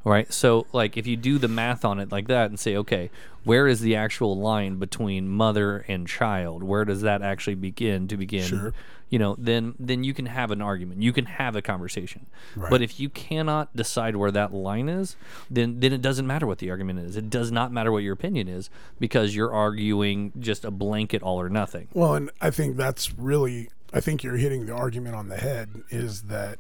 [0.05, 0.33] All right.
[0.33, 3.11] So, like, if you do the math on it like that and say, okay,
[3.45, 6.63] where is the actual line between mother and child?
[6.63, 8.45] Where does that actually begin to begin?
[8.47, 8.75] Sure.
[9.11, 11.03] You know, then then you can have an argument.
[11.03, 12.27] You can have a conversation.
[12.55, 12.71] Right.
[12.71, 15.17] But if you cannot decide where that line is,
[15.51, 17.17] then then it doesn't matter what the argument is.
[17.17, 21.41] It does not matter what your opinion is because you're arguing just a blanket all
[21.41, 21.89] or nothing.
[21.93, 25.83] Well, and I think that's really, I think you're hitting the argument on the head
[25.91, 26.59] is that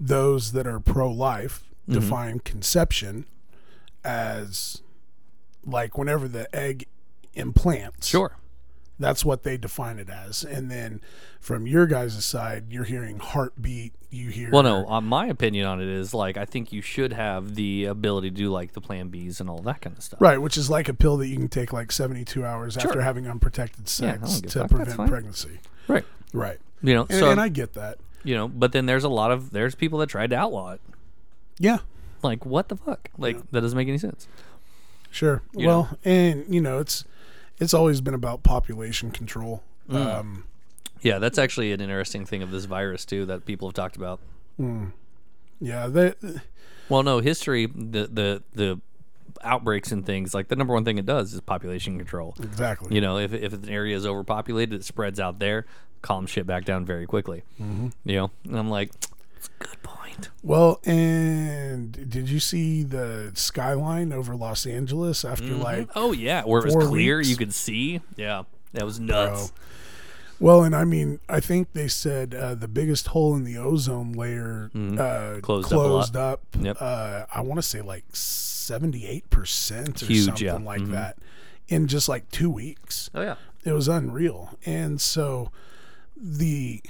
[0.00, 2.00] those that are pro life Mm-hmm.
[2.00, 3.26] define conception
[4.02, 4.80] as
[5.66, 6.86] like whenever the egg
[7.34, 8.08] implants.
[8.08, 8.36] Sure.
[8.98, 10.44] That's what they define it as.
[10.44, 11.00] And then
[11.40, 13.92] from your guys' side, you're hearing heartbeat.
[14.08, 17.12] You hear Well, no, uh, my opinion on it is like I think you should
[17.12, 20.20] have the ability to do like the Plan Bs and all that kind of stuff.
[20.22, 23.26] Right, which is like a pill that you can take like 72 hours after having
[23.26, 25.58] unprotected sex a to prevent pregnancy.
[25.88, 26.04] Right.
[26.34, 26.58] Right.
[26.82, 27.96] You know, And, so and I get that.
[28.24, 30.80] you know, but then there's a lot of there's people that tried to outlaw it.
[31.58, 31.78] Yeah,
[32.22, 33.08] Like what the fuck?
[33.16, 34.28] Like that doesn't make any sense.
[35.10, 35.42] sure.
[35.54, 37.04] You well, and you know, it's
[37.58, 39.62] it's always been about population control.
[39.88, 39.96] Mm.
[40.18, 40.44] Um,
[41.00, 44.18] Yeah, that's actually an interesting thing of this virus too that people have talked about.
[45.60, 46.16] yeah, that
[46.88, 48.80] Well, no, history, the the the
[49.42, 52.34] outbreaks and things like the number one thing it does is population control.
[52.42, 52.94] exactly.
[52.94, 55.66] You know, if if an area is overpopulated, it spreads out there,
[56.04, 57.42] calm shit back down very quickly.
[57.60, 57.88] Mm-hmm.
[58.04, 58.90] You know, and I'm like,
[59.36, 60.28] it's a good point.
[60.42, 66.60] Well, and did you see the skyline over Los Angeles after like Oh yeah, where
[66.64, 67.28] it was clear, weeks?
[67.30, 68.00] you could see.
[68.16, 68.44] Yeah,
[68.74, 69.52] that was nuts.
[70.40, 74.12] Well, and I mean, I think they said uh, the biggest hole in the ozone
[74.12, 75.40] layer uh, Mm-hmm.
[75.40, 76.32] Closed up closed lot.
[76.32, 76.40] up.
[76.60, 76.76] Yep.
[76.80, 80.52] Uh, I want to say like seventy-eight percent or Huge, something yeah.
[80.54, 80.64] Mm-hmm.
[80.66, 81.16] like that
[81.68, 83.10] in just like two weeks.
[83.14, 85.50] Oh yeah, It was unreal, and so
[86.24, 86.82] the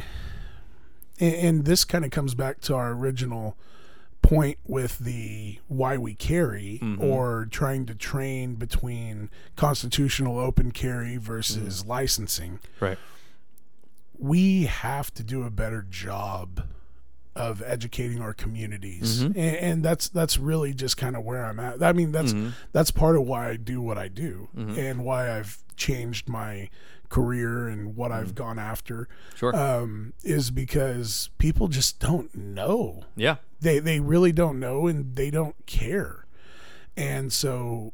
[1.18, 3.57] and, and this kind of comes back to our original
[4.22, 7.03] point with the why we carry mm-hmm.
[7.03, 11.91] or trying to train between constitutional open carry versus mm-hmm.
[11.91, 12.61] licensing.
[12.80, 12.99] Right.
[14.18, 16.66] we have to do a better job
[17.37, 19.24] of educating our communities.
[19.24, 19.39] Mm-hmm.
[19.39, 21.82] And, and that's that's really just kind of where i'm at.
[21.82, 22.32] I mean that's
[22.72, 26.70] that's part of why i do what i do and why i've changed my
[27.15, 29.55] career and what i've gone after Sure.
[29.55, 33.37] um, is because people just don't know yeah.
[33.61, 36.25] they they really don't know and they don't care
[36.97, 37.93] and so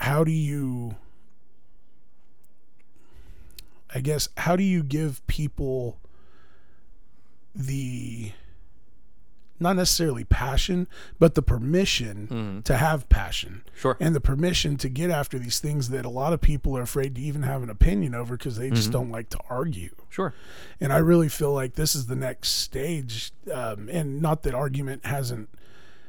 [0.00, 0.96] how do you
[3.94, 6.00] i guess how do you give people
[7.54, 8.32] the
[9.58, 10.86] not necessarily passion
[11.18, 13.96] but the permission to have passion Sure.
[14.00, 17.14] and the permission to get after these things that a lot of people are afraid
[17.16, 20.34] to even have an opinion over because they just don't like to argue Sure.
[20.80, 23.32] and I really feel like this is the next stage.
[23.52, 25.48] Um, and not that argument hasn't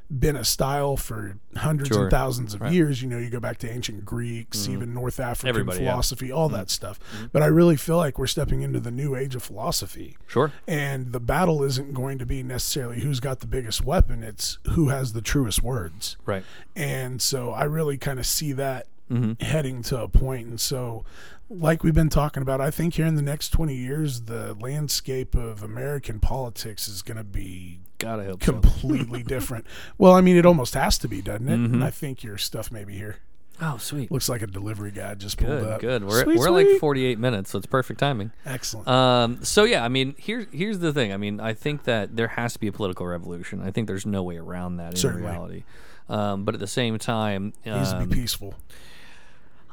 [0.10, 2.04] been a style for hundreds Sure.
[2.04, 3.02] and thousands of years.
[3.02, 4.74] You know, you go back to ancient Greeks, mm-hmm.
[4.74, 5.92] even North African Everybody, yeah.
[5.92, 6.68] philosophy, all that mm-hmm.
[6.68, 7.00] stuff.
[7.14, 7.26] Mm-hmm.
[7.34, 10.18] But I really feel like we're stepping into the new age of philosophy.
[10.28, 10.52] Sure.
[10.68, 14.90] And the battle isn't going to be necessarily who's got the biggest weapon, it's who
[14.90, 16.18] has the truest words.
[16.26, 16.44] Right.
[16.76, 19.42] And so I really kind of see that Mm-hmm.
[19.42, 20.48] heading to a point.
[20.48, 21.06] And so,
[21.50, 25.34] like we've been talking about, I think here in the next 20 years, the landscape
[25.34, 28.52] of American politics is going to be Gotta hope so.
[28.54, 29.66] completely different.
[29.98, 31.58] Well, I mean, it almost has to be, doesn't it?
[31.58, 31.74] Mm-hmm.
[31.76, 33.18] And I think your stuff may be here.
[33.60, 34.12] Oh, sweet.
[34.12, 35.68] Looks like a delivery guy just pulled Good.
[35.68, 35.82] up.
[35.82, 36.04] Good.
[36.04, 38.32] We're Sweet, we're like 48 minutes, so it's perfect timing.
[38.46, 38.88] Excellent.
[38.88, 41.12] Um, so yeah, I mean, here's here's the thing.
[41.12, 43.62] I mean, I think that there has to be a political revolution.
[43.64, 45.28] I think there's no way around that in Certainly.
[45.28, 45.64] reality.
[46.08, 48.54] Um, but at the same time, Needs to um, be peaceful.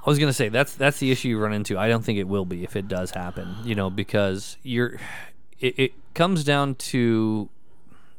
[0.04, 1.78] I was gonna say that's that's the issue you run into.
[1.78, 3.54] I don't think it will be if it does happen.
[3.64, 4.98] You know, because you're,
[5.60, 7.48] it, it comes down to,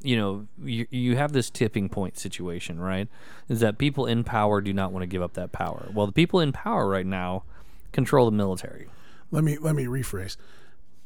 [0.06, 3.08] you know, you you have this tipping point situation, right?
[3.50, 5.90] Is that people in power do not want to give up that power.
[5.94, 7.44] Well, the people in power right now
[7.92, 8.88] control the military.
[9.32, 10.38] Let me let me rephrase.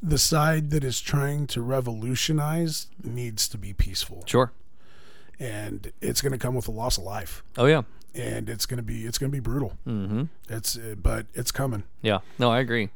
[0.02, 4.50] The side that is trying to revolutionize needs to be peaceful, Sure.
[5.38, 7.42] and it's going to come with a loss of life.
[7.58, 7.82] Oh yeah.
[8.14, 9.74] and it's gonna be it's gonna be brutal.
[9.86, 10.24] Mm-hmm.
[10.48, 11.84] It's but it's coming.
[12.02, 12.90] Yeah, no, I agree.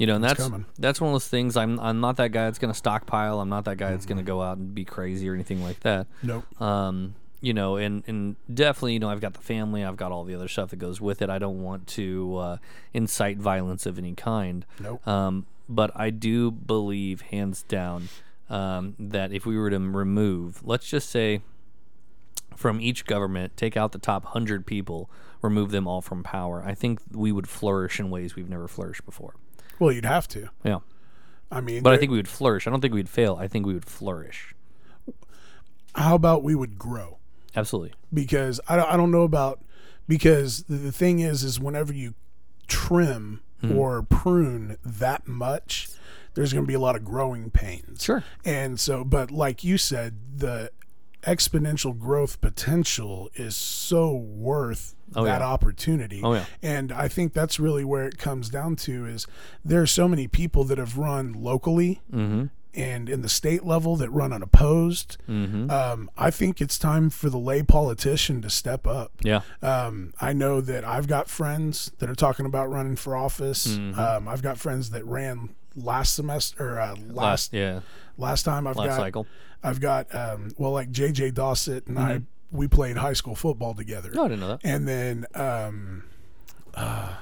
[0.00, 0.48] You know, and that's
[0.78, 1.58] that's one of those things.
[1.58, 3.38] I'm I'm not that guy that's going to stockpile.
[3.38, 5.80] I'm not that guy that's going to go out and be crazy or anything like
[5.80, 6.06] that.
[6.22, 6.58] Nope.
[6.58, 9.84] Um, you know, and and definitely, you know, I've got the family.
[9.84, 11.28] I've got all the other stuff that goes with it.
[11.28, 12.56] I don't want to uh,
[12.94, 14.64] incite violence of any kind.
[14.80, 15.06] Nope.
[15.06, 18.08] Um, but I do believe, hands down,
[18.48, 21.42] um, that if we were to remove, let's just say,
[22.56, 25.10] from each government, take out the top hundred people,
[25.42, 29.04] remove them all from power, I think we would flourish in ways we've never flourished
[29.04, 29.34] before.
[29.80, 30.50] Well, you'd have to.
[30.62, 30.78] Yeah,
[31.50, 32.68] I mean, but I think we would flourish.
[32.68, 33.36] I don't think we'd fail.
[33.40, 34.54] I think we would flourish.
[35.94, 37.18] how about we would grow?
[37.56, 37.92] Absolutely.
[38.14, 39.60] Because I don't, I don't know about
[40.06, 42.14] because the, the thing is is whenever you
[42.68, 43.76] trim Hmm.
[43.76, 45.90] or prune that much,
[46.32, 48.02] there's going to be a lot of growing pains.
[48.02, 48.24] Sure.
[48.42, 50.70] And so, but like you said, the
[51.22, 55.46] exponential growth potential is so worth Oh, that yeah.
[55.48, 56.20] opportunity.
[56.22, 56.44] Oh, yeah.
[56.62, 59.26] And I think that's really where it comes down to is
[59.64, 62.44] there are so many people that have run locally Mm-hmm.
[62.74, 65.16] and in the state level that run unopposed.
[65.28, 65.68] Mm-hmm.
[65.68, 69.10] Um, I think it's time for the lay politician to step up.
[69.22, 69.40] Yeah.
[69.62, 73.66] Um, I know that I've got friends that are talking about running for office.
[73.66, 73.98] Mm-hmm.
[73.98, 77.80] Um, I've got friends that ran last semester or uh, last Last, yeah.
[78.16, 78.68] last time.
[78.68, 79.26] I've Last got cycle.
[79.62, 82.56] I've got um, well like JJ Dossett and I Mm-hmm.
[82.58, 84.10] we played high school football together.
[84.12, 84.60] No, I didn't know that.
[84.64, 86.04] And then um,
[86.74, 87.14] uh,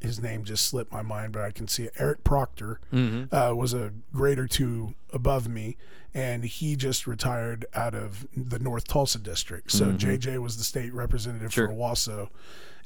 [0.00, 1.92] his name just slipped my mind, but I can see it.
[1.98, 3.34] Eric Proctor Mm-hmm.
[3.34, 5.76] uh, was a grade or two above me,
[6.14, 9.70] and he just retired out of the North Tulsa district.
[9.72, 11.60] So JJ was the state representative Mm-hmm.
[11.60, 11.68] Sure.
[11.68, 12.28] for Owasso,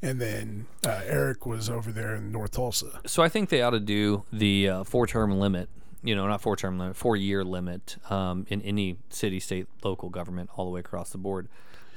[0.02, 3.00] and then uh, Eric was over there in North Tulsa.
[3.06, 5.68] So I think they ought to do the uh, four-term limit.
[6.06, 10.64] You know, not four-term limit, four-year limit um, in any city, state, local government, all
[10.64, 11.48] the way across the board.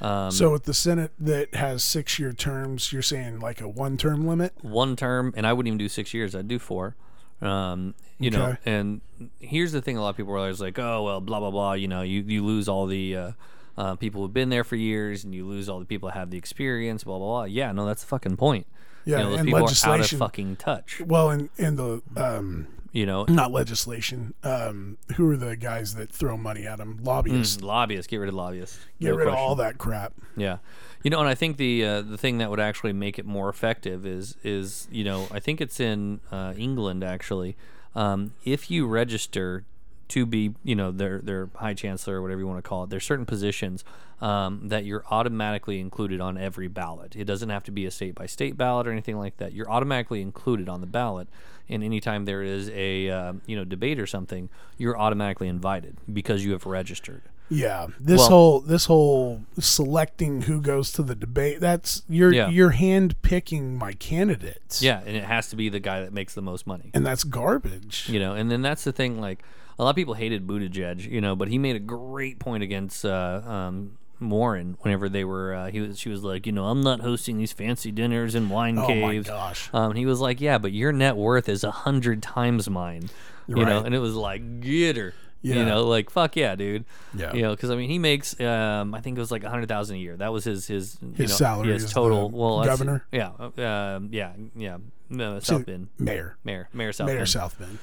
[0.01, 4.53] Um, So with the Senate that has six-year terms, you're saying like a one-term limit?
[4.61, 6.33] one term, and I wouldn't even do six years.
[6.35, 6.95] I'd do four.
[7.41, 8.99] Um, you know, and
[9.39, 11.73] here's the thing: a lot of people are always like, "Oh, well, blah blah blah."
[11.73, 13.31] You know, you you lose all the uh,
[13.77, 16.31] uh, people who've been there for years, and you lose all the people that have
[16.31, 17.05] the experience.
[17.05, 17.43] Blah blah blah.
[17.45, 18.65] Yeah, no, that's the fucking point.
[19.05, 20.99] Yeah, you know, and people are out legislation- of fucking touch.
[21.05, 24.33] Well, in in the um, You know, not legislation.
[24.43, 26.99] Um, who are the guys that throw money at them?
[27.03, 27.61] Lobbyists.
[27.61, 28.07] lobbyists.
[28.07, 28.79] Get rid of lobbyists.
[28.99, 30.13] Get No rid of all that crap.
[30.35, 30.57] Yeah,
[31.03, 33.47] you know, and I think the uh, the thing that would actually make it more
[33.49, 37.55] effective is is you know I think it's in uh, England actually.
[37.95, 39.65] Um, if you register
[40.09, 42.89] to be you know their their high chancellor or whatever you want to call it,
[42.89, 43.83] there's certain positions
[44.21, 47.15] um, that you're automatically included on every ballot.
[47.15, 49.53] It doesn't have to be a state by state ballot or anything like that.
[49.53, 51.27] You're automatically included on the ballot,
[51.69, 56.43] and anytime there is a uh, you know debate or something, you're automatically invited because
[56.45, 57.21] you have registered.
[57.51, 61.59] Yeah, this Well- whole this whole selecting who goes to the debate.
[61.59, 62.49] That's you're Yeah.
[62.49, 64.81] you're hand picking my candidates.
[64.83, 66.91] Yeah, and it has to be the guy that makes the most money.
[66.93, 68.07] and that's garbage.
[68.09, 69.43] you know and then that's the thing like
[69.79, 73.03] a lot of people hated Buttigieg you know but he made a great point against
[73.05, 76.81] uh, um, Warren whenever they were uh, he was she was like you know I'm
[76.81, 79.27] not hosting these fancy dinners and wine Oh my caves.
[79.27, 79.69] gosh.
[79.73, 83.09] um, he was like yeah but your net worth is a hundred times mine.
[83.47, 85.13] You know and it was like get her.
[85.41, 85.55] Yeah.
[85.55, 86.83] you know like fuck yeah dude.
[87.15, 87.33] Yeah.
[87.33, 89.69] you know because I mean he makes um, I think it was like a hundred
[89.69, 90.17] thousand a year.
[90.17, 92.29] That was his his you His know, salary his total.
[92.29, 93.05] Well governor?
[93.11, 93.61] yeah uh,
[93.95, 94.77] um, yeah yeah.
[95.09, 95.87] No, South Bend.
[95.97, 97.29] Mayor, mayor mayor South Mayor Bend.
[97.29, 97.79] South Bend.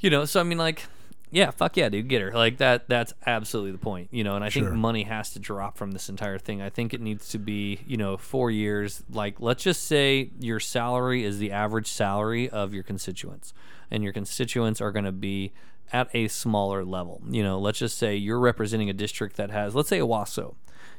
[0.00, 0.86] you know so i mean like
[1.34, 2.32] yeah fuck yeah dude get her.
[2.32, 5.76] Like that that's absolutely the point you know and i think money has to drop
[5.76, 6.62] from this entire thing.
[6.62, 9.02] I think it needs to be you know four years.
[9.10, 13.52] Like let's just say your salary is the average salary of your constituents
[13.90, 15.52] and your constituents are going to be
[15.92, 17.20] at a smaller level.
[17.28, 20.54] You know let's just say you're representing a district that has let's say Owasso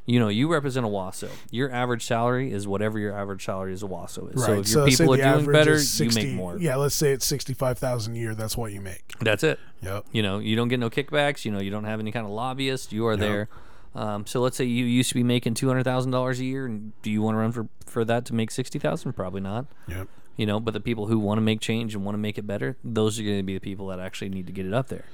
[0.05, 1.29] you know, you represent Owasso.
[1.51, 4.43] Your average salary is whatever your average salary is Owasso is.
[4.43, 4.59] So Right.
[4.59, 6.57] if your let's say people are doing better, is 60, you make more.
[6.57, 8.35] Yeah, let's say it's sixty five thousand a year.
[8.35, 9.13] That's what you make.
[9.19, 9.59] That's it.
[9.81, 10.05] Yep.
[10.11, 11.43] You know, you don't get no kickbacks.
[11.45, 12.93] You know, you don't have any kind of lobbyist.
[12.93, 13.49] You are there.
[13.95, 16.65] Um, so let's say you used to be making two hundred thousand dollars a year,
[16.65, 19.13] and do you want to run for for that to make sixty thousand?
[19.13, 19.65] Probably not.
[19.87, 20.07] Yep.
[20.35, 22.45] You know, but the people who want to make change and want to make it
[22.45, 24.89] better, those are going to be the people that actually need to get it up
[24.89, 25.05] there.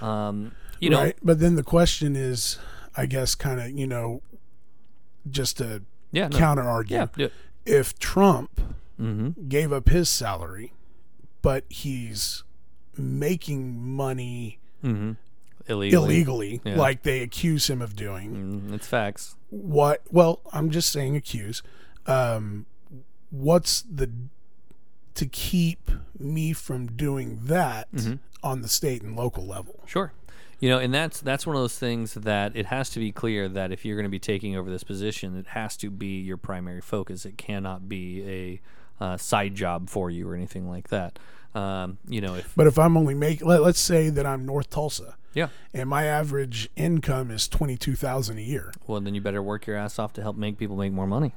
[0.00, 1.16] Um, you know, right.
[1.22, 2.58] But then the question is,
[2.96, 4.22] I guess, kind of, you know,
[5.30, 7.28] just to yeah, no, counter argue, yeah,
[7.64, 8.60] if Trump
[9.00, 9.48] Mm-hmm.
[9.48, 10.74] gave up his salary,
[11.40, 12.44] but he's
[12.96, 15.12] making money Mm-hmm.
[15.68, 15.96] Illegally.
[16.04, 16.76] illegally, Yeah.
[16.76, 18.62] like they accuse him of doing.
[18.68, 19.36] Mm, it's facts.
[19.50, 20.02] What?
[20.10, 21.62] Well, I'm just saying accuse.
[22.06, 22.66] Um,
[23.30, 24.10] what's the
[25.14, 28.14] to keep me from doing that Mm-hmm.
[28.42, 29.80] on the state and local level?
[29.86, 30.12] Sure.
[30.62, 33.48] You know, and that's that's one of those things that it has to be clear
[33.48, 36.36] that if you're going to be taking over this position, it has to be your
[36.36, 37.26] primary focus.
[37.26, 38.60] It cannot be
[39.00, 41.18] a uh, side job for you or anything like that.
[41.56, 44.70] Um, you know, if But if I'm only making, let, let's say that I'm North
[44.70, 48.72] Tulsa, yeah, and my average income is twenty two thousand a year.
[48.86, 51.32] well, then you better work your ass off to help make people make more money.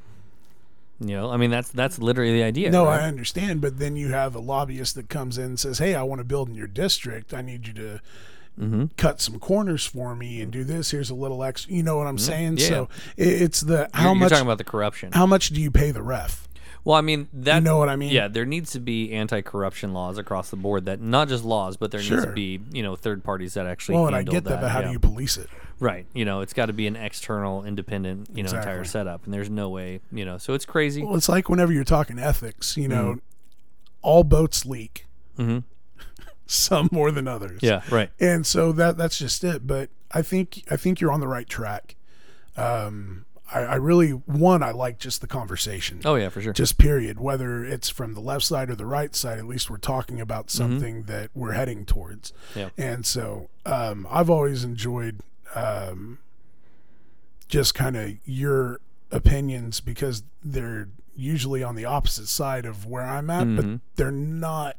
[1.00, 2.70] You know, I mean that's that's literally the idea.
[2.70, 3.02] No, right?
[3.02, 6.04] I understand, but then you have a lobbyist that comes in and says, "Hey, I
[6.04, 7.34] want to build in your district.
[7.34, 8.02] I need you to
[8.60, 8.86] Mm-hmm.
[8.98, 10.92] cut some corners for me and do this.
[10.92, 12.58] Here's a little extra." You know what I'm saying?
[12.58, 12.74] Mm-hmm.
[12.74, 12.80] Yeah.
[12.86, 15.12] So it's the how you're, you're much talking about the corruption.
[15.12, 16.48] how much do you pay the ref?
[16.84, 18.12] Well, I mean that You know what I mean?
[18.12, 20.86] Yeah, there needs to be anti-corruption laws across the board.
[20.86, 23.96] That not just laws, but there needs to be you know third parties that actually.
[23.96, 24.88] Well, and I get that, but how yeah.
[24.88, 25.50] do you police it?
[25.80, 26.06] Right.
[26.14, 29.50] You know, it's got to be an external, independent, you know, entire setup, and there's
[29.50, 31.04] no way, you know, so it's crazy.
[31.04, 33.20] Well, it's like whenever you're talking ethics, you know, Mm-hmm.
[34.02, 35.06] all boats leak.
[35.38, 35.64] Mhm.
[36.48, 37.60] Some more than others.
[37.64, 37.82] Yeah.
[37.90, 38.10] Right.
[38.20, 39.66] and so that that's just it.
[39.66, 41.96] But I think I think you're on the right track.
[42.58, 46.02] Um, I, I really one I like just the conversation.
[46.06, 46.54] Oh yeah, for sure.
[46.54, 47.20] Just period.
[47.20, 50.50] Whether it's from the left side or the right side, at least we're talking about
[50.50, 52.32] something that we're heading towards.
[52.52, 52.60] Mm-hmm.
[52.60, 52.70] Yeah.
[52.78, 55.22] And so um, I've always enjoyed
[55.54, 56.20] um,
[57.48, 58.80] just kind of your
[59.12, 63.80] opinions because they're usually on the opposite side of where I'm at, but Mhm.
[63.96, 64.76] they're not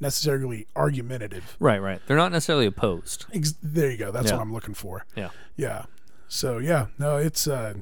[0.00, 1.56] necessarily argumentative.
[1.60, 2.00] Right, right.
[2.06, 3.26] They're not necessarily opposed.
[3.32, 4.10] Ex- there you go.
[4.10, 4.36] That's Yeah.
[4.36, 5.04] what I'm looking for.
[5.16, 5.30] Yeah.
[5.56, 5.84] Yeah.
[6.28, 7.74] So yeah, no, it's uh,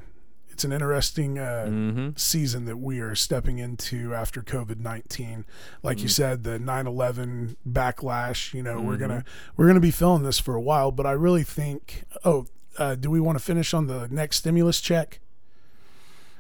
[0.51, 2.09] it's an interesting uh, Mm-hmm.
[2.17, 5.45] season that we are stepping into after COVID nineteen.
[5.83, 6.03] Like Mm.
[6.03, 8.53] you said, the 9-11 backlash.
[8.55, 9.01] You know, we're Mm-hmm.
[9.01, 9.25] gonna
[9.57, 12.05] we're gonna be feeling this for a while, but I really think.
[12.25, 12.47] Oh,
[12.79, 15.21] uh, do we want to finish on the next stimulus check?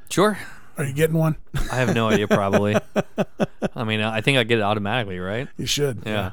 [0.09, 0.39] Sure.
[0.79, 1.37] Are you getting one?
[1.72, 2.29] I have no idea.
[2.29, 2.76] Probably.
[3.74, 5.49] I mean, I think I get it automatically, right?
[5.59, 6.03] You should.
[6.07, 6.33] Yeah.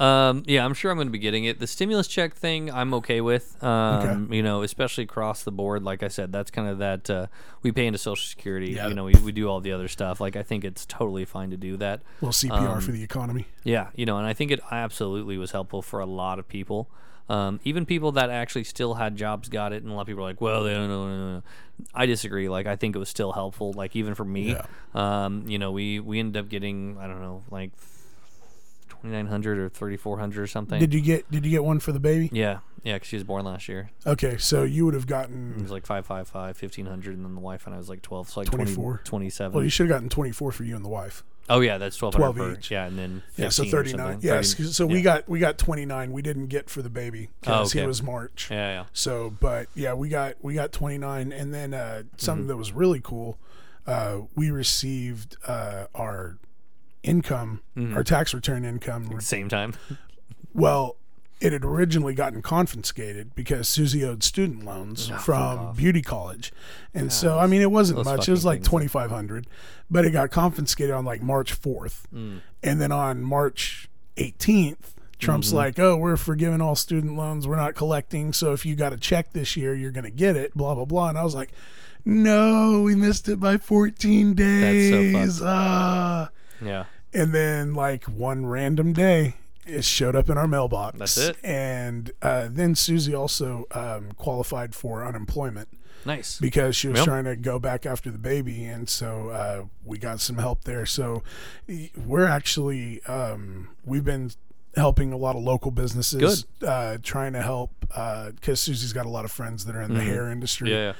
[0.00, 1.58] Um, yeah, I'm sure I'm going to be getting it.
[1.60, 3.62] The stimulus check thing, I'm okay with.
[3.62, 5.82] Um, You know, especially across the board.
[5.82, 7.26] Like I said, that's kind of that uh,
[7.62, 8.72] we pay into Social Security.
[8.72, 8.88] Yeah.
[8.88, 10.18] You know, we, we do all the other stuff.
[10.20, 12.00] Like I think it's totally fine to do that.
[12.22, 13.44] A little CPR Um, for the economy.
[13.62, 16.88] Yeah, you know, and I think it absolutely was helpful for a lot of people.
[17.28, 20.24] Um, even people that actually still had jobs got it, and a lot of people
[20.24, 21.42] are like, "Well, they don't know." no, no, no."
[21.94, 22.48] I disagree.
[22.48, 23.72] Like, I think it was still helpful.
[23.72, 24.66] Like, even for me, Yeah.
[24.94, 27.70] um, you know, we we ended up getting I don't know, like
[29.00, 30.78] twenty nine hundred or thirty four hundred or something.
[30.78, 32.30] Did you get Did you get one for the baby?
[32.32, 33.90] yeah, yeah, because she was born last year.
[34.06, 35.54] Okay, so you would have gotten.
[35.56, 37.88] It was like five five five, fifteen hundred, and then the wife and I was
[37.88, 39.00] like twelve, so like 24.
[39.04, 39.52] 20, 27.
[39.54, 41.24] Well, you should have gotten twenty four for you and the wife.
[41.48, 42.70] oh yeah, that's twelve 12 hundred each.
[42.70, 44.12] Yeah, and then Yeah, so 15 or thirty nine.
[44.12, 44.28] something.
[44.28, 45.00] Yes, 30 so we yeah.
[45.02, 46.12] got we got twenty nine.
[46.12, 47.80] We didn't get for the baby because Oh, okay.
[47.80, 48.48] he was March.
[48.50, 48.84] yeah, yeah.
[48.92, 52.48] So, but yeah, we got we got 29, and then uh, something Mm-hmm.
[52.48, 53.38] that was really cool.
[53.86, 56.38] Uh, we received uh, our
[57.02, 57.96] income, Mm-hmm.
[57.96, 59.06] our tax return income.
[59.10, 59.74] At the same time.
[60.54, 60.96] Well,
[61.40, 65.74] it had originally gotten confiscated because Susie owed student loans fuck from.
[65.74, 66.52] Beauty College,
[66.92, 68.28] and so I mean it wasn't much.
[68.28, 69.46] It was like 2,500,
[69.90, 72.40] but it got confiscated on like March 4th, Mm.
[72.62, 74.94] and then on March 18th.
[75.18, 75.56] Trump's Mm-hmm.
[75.56, 77.46] like, oh, we're forgiving all student loans.
[77.46, 78.32] We're not collecting.
[78.32, 80.86] So if you got a check this year, you're going to get it, blah, blah,
[80.86, 81.10] blah.
[81.10, 81.50] And I was like,
[82.06, 85.38] no, we missed it by 14 days.
[85.40, 85.46] fucked.
[85.46, 86.30] Ah.
[86.62, 86.84] Yeah.
[87.12, 89.34] And then, like, one random day,
[89.66, 90.98] it showed up in our mailbox.
[90.98, 91.36] That's it.
[91.42, 95.68] And uh, then Susie also um, qualified for unemployment
[96.06, 96.38] Nice.
[96.40, 97.04] because she was Yep.
[97.06, 98.64] trying to go back after the baby.
[98.64, 100.86] And so uh, we got some help there.
[100.86, 101.22] So
[101.96, 104.30] we're actually, um, we've been
[104.76, 109.24] helping a lot of local businesses, uh, trying to help because Susie's got a lot
[109.24, 110.68] of friends that are in the hair industry.
[110.70, 110.76] Mm-hmm.
[110.76, 110.92] Yeah, yeah.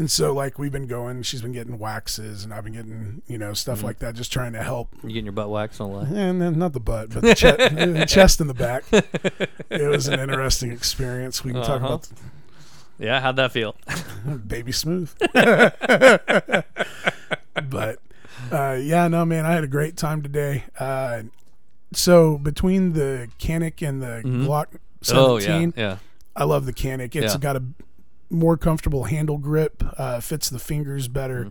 [0.00, 3.36] And so, like, we've been going, she's been getting waxes, and I've been getting, you
[3.36, 3.86] know, stuff Mm-hmm.
[3.86, 5.78] like that, just trying to help You getting your butt waxed?
[5.78, 6.04] Don't lie.
[6.08, 8.84] and then not the butt, but the, che- the chest and the back.
[9.68, 11.44] It was an interesting experience.
[11.44, 11.86] We can talk Uh-huh.
[11.86, 12.08] about
[12.98, 13.76] Yeah, how'd that feel?
[14.46, 15.12] baby smooth.
[17.68, 17.98] but
[18.50, 20.64] uh, yeah, no, man, I had a great time today.
[20.78, 21.24] Uh,
[21.92, 24.66] so between the Canik and the Glock
[25.02, 25.96] 17, oh yeah, yeah.
[26.34, 27.14] I love the Canik.
[27.16, 27.38] It's Yeah.
[27.38, 27.62] got a
[28.30, 31.46] more comfortable handle grip, uh, fits the fingers better.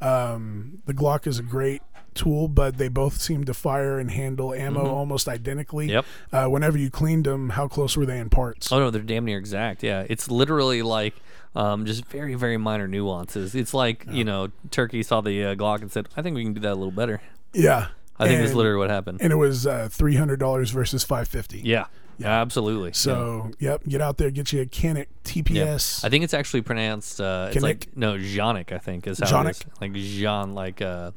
[0.00, 0.04] Mm-hmm.
[0.04, 1.82] Um, the Glock is a great
[2.14, 5.86] tool, but they both seem to fire and handle ammo almost identically.
[5.86, 5.94] Mm-hmm.
[5.94, 6.04] Yep.
[6.32, 8.72] Uh, whenever you cleaned them, how close were they in parts?
[8.72, 9.82] Oh no, they're damn near exact.
[9.82, 11.14] Yeah, it's literally like
[11.54, 13.54] um, just very, very minor nuances.
[13.54, 16.54] It's like you know, Turkey saw the uh, Glock and said, "I think we can
[16.54, 17.20] do that a little better."
[17.52, 17.88] Yeah.
[18.18, 19.20] I think that's literally what happened.
[19.20, 21.60] And it was uh, three hundred dollars versus five fifty.
[21.60, 21.86] yeah,
[22.22, 22.92] yeah, absolutely.
[22.92, 25.42] So yep, get out there, get you a Canik yeah.
[25.42, 26.04] TPS.
[26.04, 27.20] I think it's actually pronounced.
[27.20, 28.72] Uh, it's like no Jonic.
[28.72, 29.56] I think is how Jonic?
[29.60, 29.80] it is.
[29.80, 31.10] Like Jean, like uh,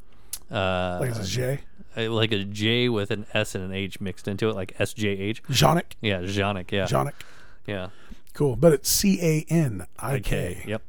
[0.51, 1.59] uh, like it's a J.
[1.97, 4.93] uh, like a J with an S and an H mixed into it, like S
[4.93, 5.41] J H.
[5.49, 5.95] Jonic.
[6.01, 6.71] Yeah, Jonic.
[6.71, 7.15] Yeah, Jonic.
[7.65, 7.89] yeah.
[8.33, 8.55] Cool.
[8.55, 10.63] But it's C A N I K.
[10.67, 10.81] Yep.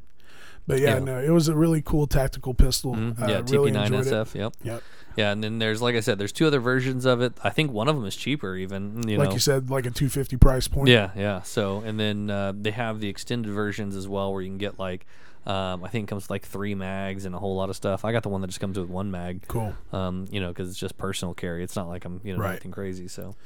[0.67, 0.99] But yeah, Yeah.
[0.99, 2.95] no, it was a really cool tactical pistol.
[2.97, 3.23] Mhm.
[3.23, 4.13] Uh, yeah, really TP9 enjoyed it.
[4.13, 4.35] SF.
[4.35, 4.53] Yep.
[4.65, 4.83] Yep.
[5.17, 7.33] Yeah, and then there's like I said, there's two other versions of it.
[7.43, 9.09] I think one of them is cheaper, even.
[9.09, 9.35] You Like know.
[9.35, 10.89] you said, like a two fifty price point.
[10.89, 11.43] Yeah, yeah.
[11.43, 14.79] So and then uh, they have the extended versions as well, where you can get
[14.79, 15.07] like,
[15.47, 18.05] um, I think it comes with like three mags and a whole lot of stuff.
[18.05, 19.47] I got the one that just comes with one mag.
[19.49, 19.75] Cool.
[19.93, 21.63] Um, you know, because it's just personal carry.
[21.65, 22.51] It's not like I'm you know Right.
[22.51, 23.09] anything crazy.
[23.09, 23.37] So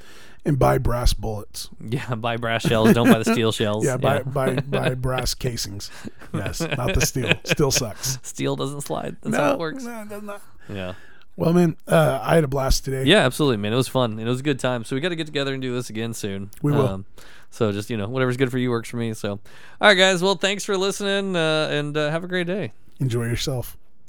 [0.44, 1.68] And buy brass bullets.
[1.78, 2.94] yeah, buy brass shells.
[2.94, 3.84] Don't buy the steel shells.
[3.84, 5.90] Yeah, buy buy buy brass casings.
[6.34, 7.32] Yes, not the steel.
[7.44, 8.18] Steel sucks.
[8.22, 9.16] Steel doesn't slide.
[9.22, 9.84] That's how it works.
[9.84, 10.42] No, it does not.
[10.68, 10.94] Yeah.
[11.40, 13.04] Well, man, uh, I had a blast today.
[13.04, 13.72] Yeah, absolutely, man.
[13.72, 14.18] It was fun.
[14.18, 14.84] It was a good time.
[14.84, 16.50] So we got to get together and do this again soon.
[16.60, 16.86] We will.
[16.86, 17.06] Um,
[17.50, 19.14] so just you know, whatever's good for you works for me.
[19.14, 19.40] So, all
[19.80, 20.22] right, guys.
[20.22, 22.72] Well, thanks for listening, uh, and uh, have a great day.
[22.98, 23.78] Enjoy yourself.